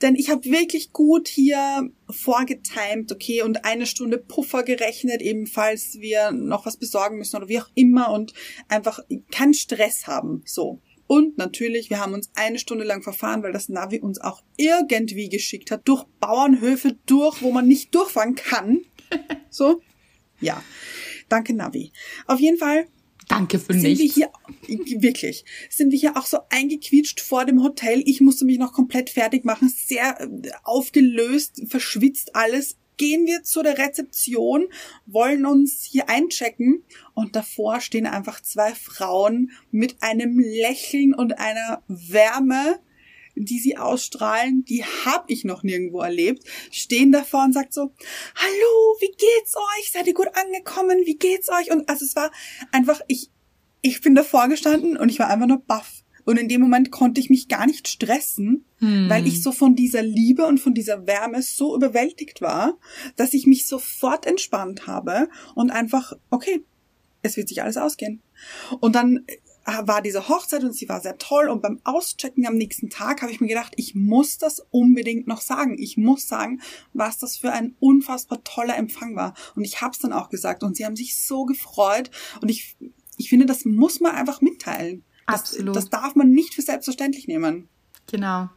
[0.00, 6.32] denn ich habe wirklich gut hier vorgetimt, okay, und eine Stunde Puffer gerechnet, ebenfalls wir
[6.32, 8.32] noch was besorgen müssen oder wie auch immer und
[8.68, 9.00] einfach
[9.30, 10.80] keinen Stress haben, so.
[11.06, 15.28] Und natürlich, wir haben uns eine Stunde lang verfahren, weil das Navi uns auch irgendwie
[15.28, 18.80] geschickt hat, durch Bauernhöfe durch, wo man nicht durchfahren kann.
[19.50, 19.82] So.
[20.42, 20.62] Ja.
[21.28, 21.92] Danke, Navi.
[22.26, 22.86] Auf jeden Fall
[23.28, 24.16] Danke für sind nichts.
[24.16, 24.30] Wir
[24.66, 28.02] hier, wirklich, sind wir hier auch so eingequietscht vor dem Hotel.
[28.04, 32.76] Ich musste mich noch komplett fertig machen, sehr äh, aufgelöst, verschwitzt alles.
[32.98, 34.68] Gehen wir zu der Rezeption,
[35.06, 36.84] wollen uns hier einchecken
[37.14, 42.80] und davor stehen einfach zwei Frauen mit einem Lächeln und einer Wärme,
[43.34, 47.92] die sie ausstrahlen, die hab ich noch nirgendwo erlebt, stehen davor und sagt so,
[48.34, 49.92] hallo, wie geht's euch?
[49.92, 51.02] Seid ihr gut angekommen?
[51.04, 51.70] Wie geht's euch?
[51.70, 52.30] Und also es war
[52.70, 53.30] einfach, ich,
[53.80, 56.02] ich bin davor gestanden und ich war einfach nur baff.
[56.24, 59.08] Und in dem Moment konnte ich mich gar nicht stressen, hm.
[59.08, 62.78] weil ich so von dieser Liebe und von dieser Wärme so überwältigt war,
[63.16, 66.64] dass ich mich sofort entspannt habe und einfach, okay,
[67.22, 68.20] es wird sich alles ausgehen.
[68.80, 69.24] Und dann
[69.64, 73.30] war diese Hochzeit und sie war sehr toll und beim Auschecken am nächsten Tag habe
[73.30, 75.76] ich mir gedacht, ich muss das unbedingt noch sagen.
[75.78, 76.60] Ich muss sagen,
[76.92, 79.34] was das für ein unfassbar toller Empfang war.
[79.54, 82.10] Und ich habe es dann auch gesagt und sie haben sich so gefreut
[82.40, 82.76] und ich,
[83.16, 85.04] ich finde, das muss man einfach mitteilen.
[85.26, 85.76] Das, Absolut.
[85.76, 87.68] Das darf man nicht für selbstverständlich nehmen.
[88.10, 88.48] Genau.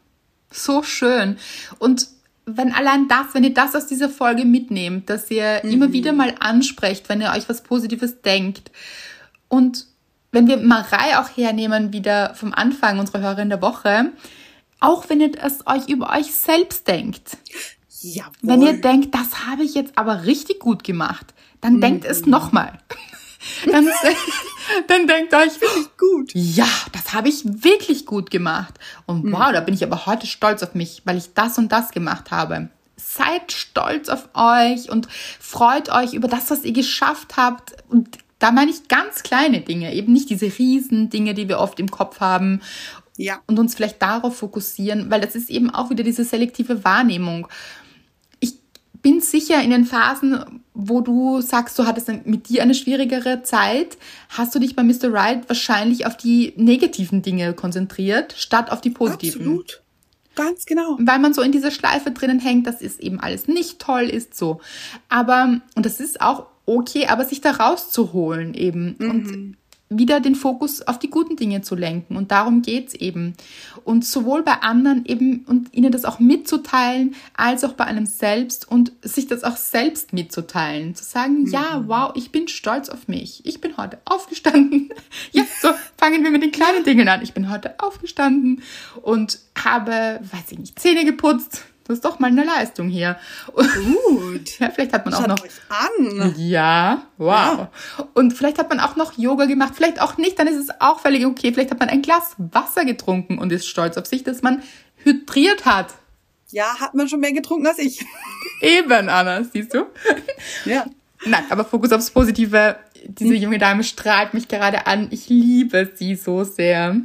[0.52, 1.38] So schön.
[1.80, 2.10] Und
[2.46, 5.72] wenn allein das, wenn ihr das aus dieser Folge mitnehmt, dass ihr mhm.
[5.72, 8.72] immer wieder mal ansprecht, wenn ihr euch was Positives denkt
[9.48, 9.88] und
[10.36, 14.12] wenn wir Marei auch hernehmen, wieder vom Anfang unserer Hörerin der Woche,
[14.82, 17.38] auch wenn ihr es euch über euch selbst denkt.
[18.02, 18.34] Jawohl.
[18.42, 21.82] Wenn ihr denkt, das habe ich jetzt aber richtig gut gemacht, dann mhm.
[21.82, 22.78] denkt es nochmal.
[23.72, 23.88] dann,
[24.88, 25.54] dann denkt euch,
[25.98, 26.32] gut.
[26.34, 28.74] ja, das habe ich wirklich gut gemacht.
[29.06, 29.32] Und mhm.
[29.32, 32.32] wow, da bin ich aber heute stolz auf mich, weil ich das und das gemacht
[32.32, 32.68] habe.
[32.98, 35.08] Seid stolz auf euch und
[35.40, 39.94] freut euch über das, was ihr geschafft habt und da meine ich ganz kleine Dinge,
[39.94, 42.62] eben nicht diese riesen Dinge, die wir oft im Kopf haben.
[43.18, 43.40] Ja.
[43.48, 47.48] Und uns vielleicht darauf fokussieren, weil das ist eben auch wieder diese selektive Wahrnehmung.
[48.42, 48.56] Ich
[49.02, 53.98] bin sicher in den Phasen, wo du sagst, du hattest mit dir eine schwierigere Zeit,
[54.30, 55.14] hast du dich bei Mr.
[55.14, 59.42] Right wahrscheinlich auf die negativen Dinge konzentriert, statt auf die positiven.
[59.42, 59.82] Absolut.
[60.36, 60.98] Ganz genau.
[61.00, 64.36] Weil man so in dieser Schleife drinnen hängt, dass es eben alles nicht toll ist,
[64.36, 64.60] so.
[65.08, 69.10] Aber, und das ist auch okay, aber sich da rauszuholen eben mhm.
[69.10, 69.58] und
[69.90, 72.16] wieder den Fokus auf die guten Dinge zu lenken.
[72.16, 73.36] Und darum geht's eben.
[73.84, 78.70] Und sowohl bei anderen eben und ihnen das auch mitzuteilen, als auch bei einem selbst
[78.70, 80.96] und sich das auch selbst mitzuteilen.
[80.96, 81.48] Zu sagen, mhm.
[81.48, 83.46] ja, wow, ich bin stolz auf mich.
[83.46, 84.90] Ich bin heute aufgestanden.
[85.32, 87.22] ja, so fangen wir mit den kleinen Dingen an.
[87.22, 88.64] Ich bin heute aufgestanden
[89.04, 93.18] und habe, weiß ich nicht, Zähne geputzt das ist doch mal eine Leistung hier.
[93.54, 94.60] Gut.
[94.60, 95.44] ja, vielleicht hat man Schaut auch noch.
[95.44, 96.34] Euch an.
[96.38, 97.30] Ja, wow.
[97.30, 97.72] Ja.
[98.16, 101.00] Und vielleicht hat man auch noch Yoga gemacht, vielleicht auch nicht, dann ist es auch
[101.00, 101.54] völlig okay.
[101.54, 104.64] Vielleicht hat man ein Glas Wasser getrunken und ist stolz auf sich, dass man
[105.04, 105.94] hydriert hat.
[106.50, 108.04] Ja, hat man schon mehr getrunken als ich.
[108.62, 109.86] Eben, Anna, siehst du?
[110.66, 110.86] Ja.
[111.24, 112.78] Nein, aber Fokus aufs Positive.
[113.04, 115.08] Diese junge Dame strahlt mich gerade an.
[115.12, 117.02] Ich liebe sie so sehr.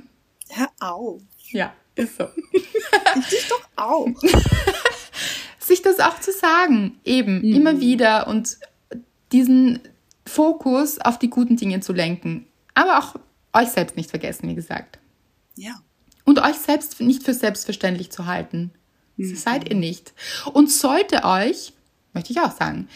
[0.49, 1.21] Hör auf.
[1.51, 1.73] Ja.
[1.95, 2.29] Ist so.
[2.53, 4.09] ich dich doch auch.
[5.59, 7.55] Sich das auch zu sagen, eben, mhm.
[7.55, 8.59] immer wieder und
[9.33, 9.81] diesen
[10.27, 12.47] Fokus auf die guten Dinge zu lenken.
[12.75, 13.17] Aber auch
[13.53, 14.99] euch selbst nicht vergessen, wie gesagt.
[15.57, 15.81] Ja.
[16.25, 18.73] Und euch selbst nicht für selbstverständlich zu halten.
[19.17, 19.37] Mhm.
[19.37, 20.13] seid ihr nicht.
[20.53, 21.73] Und sollte euch,
[22.13, 22.89] möchte ich auch sagen,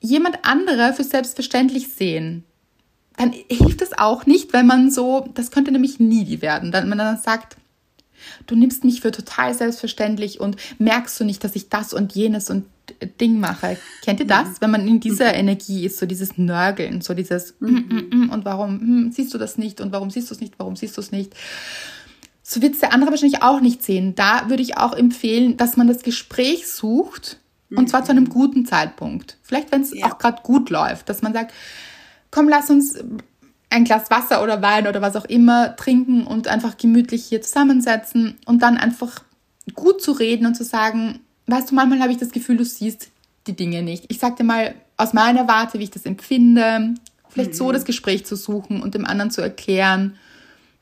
[0.00, 2.44] jemand andere für selbstverständlich sehen,
[3.16, 6.98] dann hilft es auch nicht, wenn man so, das könnte nämlich needy werden, dann man
[6.98, 7.56] dann sagt,
[8.46, 12.50] Du nimmst mich für total selbstverständlich und merkst du nicht, dass ich das und jenes
[12.50, 12.66] und
[13.20, 13.76] Ding mache.
[14.02, 14.48] Kennt ihr das?
[14.48, 14.56] Mhm.
[14.60, 15.40] Wenn man in dieser mhm.
[15.40, 19.38] Energie ist, so dieses Nörgeln, so dieses mm, mm, mm, und warum hm, siehst du
[19.38, 21.34] das nicht und warum siehst du es nicht, warum siehst du es nicht?
[22.42, 24.14] So wird es der andere wahrscheinlich auch nicht sehen.
[24.14, 27.38] Da würde ich auch empfehlen, dass man das Gespräch sucht
[27.70, 29.38] und zwar zu einem guten Zeitpunkt.
[29.42, 30.06] Vielleicht, wenn es ja.
[30.06, 31.52] auch gerade gut läuft, dass man sagt,
[32.30, 32.96] komm, lass uns
[33.70, 38.36] ein Glas Wasser oder Wein oder was auch immer trinken und einfach gemütlich hier zusammensetzen
[38.46, 39.22] und dann einfach
[39.74, 43.08] gut zu reden und zu sagen, weißt du, manchmal habe ich das Gefühl, du siehst
[43.46, 44.04] die Dinge nicht.
[44.08, 46.94] Ich sag dir mal aus meiner Warte, wie ich das empfinde,
[47.28, 47.56] vielleicht mhm.
[47.56, 50.16] so das Gespräch zu suchen und dem anderen zu erklären,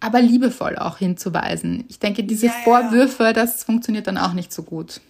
[0.00, 1.84] aber liebevoll auch hinzuweisen.
[1.88, 5.00] Ich denke, diese ja, Vorwürfe, das funktioniert dann auch nicht so gut.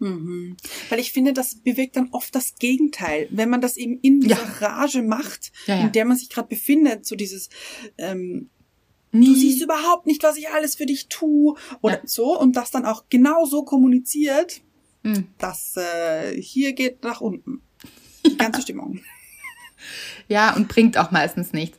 [0.00, 0.56] Mhm.
[0.88, 3.28] Weil ich finde, das bewirkt dann oft das Gegenteil.
[3.30, 4.68] Wenn man das eben in dieser ja.
[4.68, 5.82] Rage macht, ja, ja.
[5.82, 7.48] in der man sich gerade befindet, so dieses,
[7.98, 8.50] ähm,
[9.12, 9.26] Nie.
[9.26, 12.84] du siehst überhaupt nicht, was ich alles für dich tue oder so und das dann
[12.84, 14.62] auch genau so kommuniziert,
[15.02, 15.28] Mhm.
[15.38, 17.62] Das äh, hier geht nach unten.
[18.26, 19.00] Die ganze Stimmung.
[20.28, 21.78] Ja, und bringt auch meistens nichts.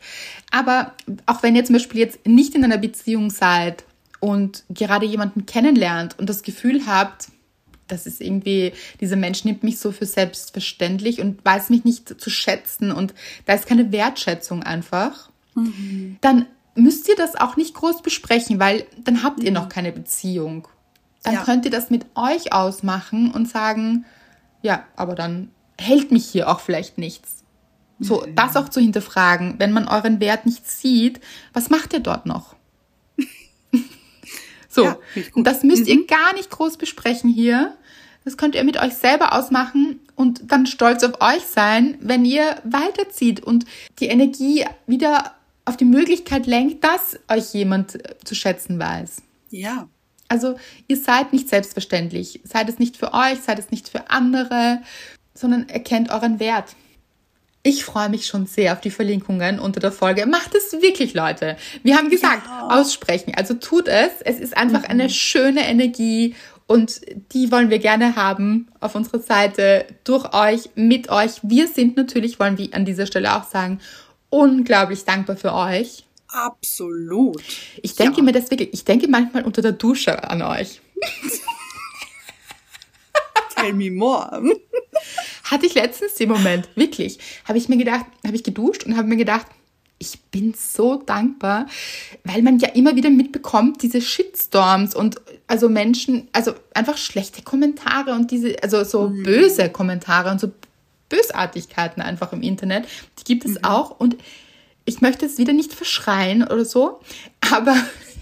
[0.49, 0.95] Aber
[1.25, 3.85] auch wenn ihr zum Beispiel jetzt nicht in einer Beziehung seid
[4.19, 7.27] und gerade jemanden kennenlernt und das Gefühl habt,
[7.91, 12.29] das ist irgendwie, dieser Mensch nimmt mich so für selbstverständlich und weiß mich nicht zu
[12.29, 13.13] schätzen und
[13.45, 16.17] da ist keine Wertschätzung einfach, mhm.
[16.21, 20.67] dann müsst ihr das auch nicht groß besprechen, weil dann habt ihr noch keine Beziehung
[21.23, 21.43] dann ja.
[21.43, 24.05] könnt ihr das mit euch ausmachen und sagen,
[24.61, 27.43] ja, aber dann hält mich hier auch vielleicht nichts.
[27.99, 28.35] So, mhm.
[28.35, 31.21] das auch zu hinterfragen, wenn man euren Wert nicht sieht,
[31.53, 32.55] was macht ihr dort noch?
[34.69, 34.97] so, ja,
[35.35, 35.87] das müsst mhm.
[35.87, 37.77] ihr gar nicht groß besprechen hier.
[38.23, 42.57] Das könnt ihr mit euch selber ausmachen und dann stolz auf euch sein, wenn ihr
[42.63, 43.65] weiterzieht und
[43.99, 49.23] die Energie wieder auf die Möglichkeit lenkt, dass euch jemand zu schätzen weiß.
[49.49, 49.87] Ja,
[50.31, 50.55] also
[50.87, 52.39] ihr seid nicht selbstverständlich.
[52.45, 54.81] Seid es nicht für euch, seid es nicht für andere,
[55.33, 56.75] sondern erkennt euren Wert.
[57.63, 60.25] Ich freue mich schon sehr auf die Verlinkungen unter der Folge.
[60.25, 61.57] Macht es wirklich, Leute.
[61.83, 62.69] Wir haben gesagt, ja.
[62.69, 63.33] aussprechen.
[63.35, 64.09] Also tut es.
[64.23, 64.89] Es ist einfach mhm.
[64.89, 66.33] eine schöne Energie
[66.71, 67.01] und
[67.33, 71.41] die wollen wir gerne haben auf unserer Seite, durch euch, mit euch.
[71.43, 73.81] Wir sind natürlich, wollen wir an dieser Stelle auch sagen,
[74.29, 76.05] unglaublich dankbar für euch.
[76.29, 77.43] Absolut.
[77.81, 78.23] Ich denke ja.
[78.23, 80.79] mir das wirklich, ich denke manchmal unter der Dusche an euch.
[83.53, 84.41] Tell me more.
[85.43, 89.09] Hatte ich letztens den Moment, wirklich, habe ich mir gedacht, habe ich geduscht und habe
[89.09, 89.45] mir gedacht,
[90.01, 91.67] ich bin so dankbar,
[92.23, 98.13] weil man ja immer wieder mitbekommt, diese Shitstorms und also Menschen, also einfach schlechte Kommentare
[98.13, 99.23] und diese, also so mhm.
[99.23, 100.51] böse Kommentare und so
[101.07, 102.87] Bösartigkeiten einfach im Internet,
[103.19, 103.63] die gibt es mhm.
[103.63, 104.17] auch und
[104.85, 106.99] ich möchte es wieder nicht verschreien oder so,
[107.51, 107.75] aber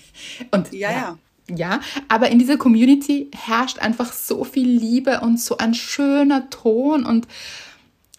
[0.51, 1.17] und ja, ja.
[1.51, 7.07] Ja, aber in dieser Community herrscht einfach so viel Liebe und so ein schöner Ton
[7.07, 7.27] und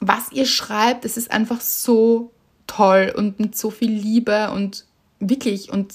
[0.00, 2.32] was ihr schreibt, es ist einfach so
[2.70, 4.86] toll und mit so viel Liebe und
[5.18, 5.94] wirklich und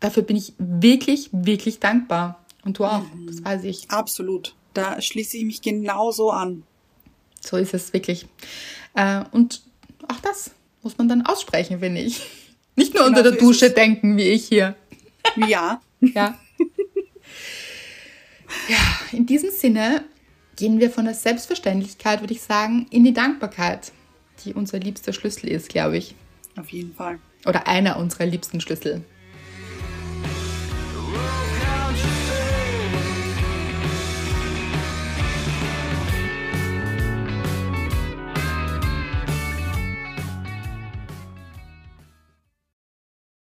[0.00, 2.44] dafür bin ich wirklich, wirklich dankbar.
[2.64, 3.26] Und du auch, mhm.
[3.26, 3.90] das weiß ich.
[3.90, 4.54] Absolut.
[4.74, 6.64] Da schließe ich mich genauso an.
[7.40, 8.26] So ist es wirklich.
[8.94, 9.62] Äh, und
[10.08, 10.50] auch das
[10.82, 12.20] muss man dann aussprechen, finde ich.
[12.76, 14.74] Nicht nur genau unter der Dusche denken, wie ich hier.
[15.46, 15.80] Ja.
[16.00, 16.38] ja.
[18.66, 18.78] Ja,
[19.12, 20.04] in diesem Sinne
[20.56, 23.92] gehen wir von der Selbstverständlichkeit, würde ich sagen, in die Dankbarkeit,
[24.44, 26.14] die unser liebster Schlüssel ist, glaube ich.
[26.56, 27.18] Auf jeden Fall.
[27.46, 29.04] Oder einer unserer liebsten Schlüssel.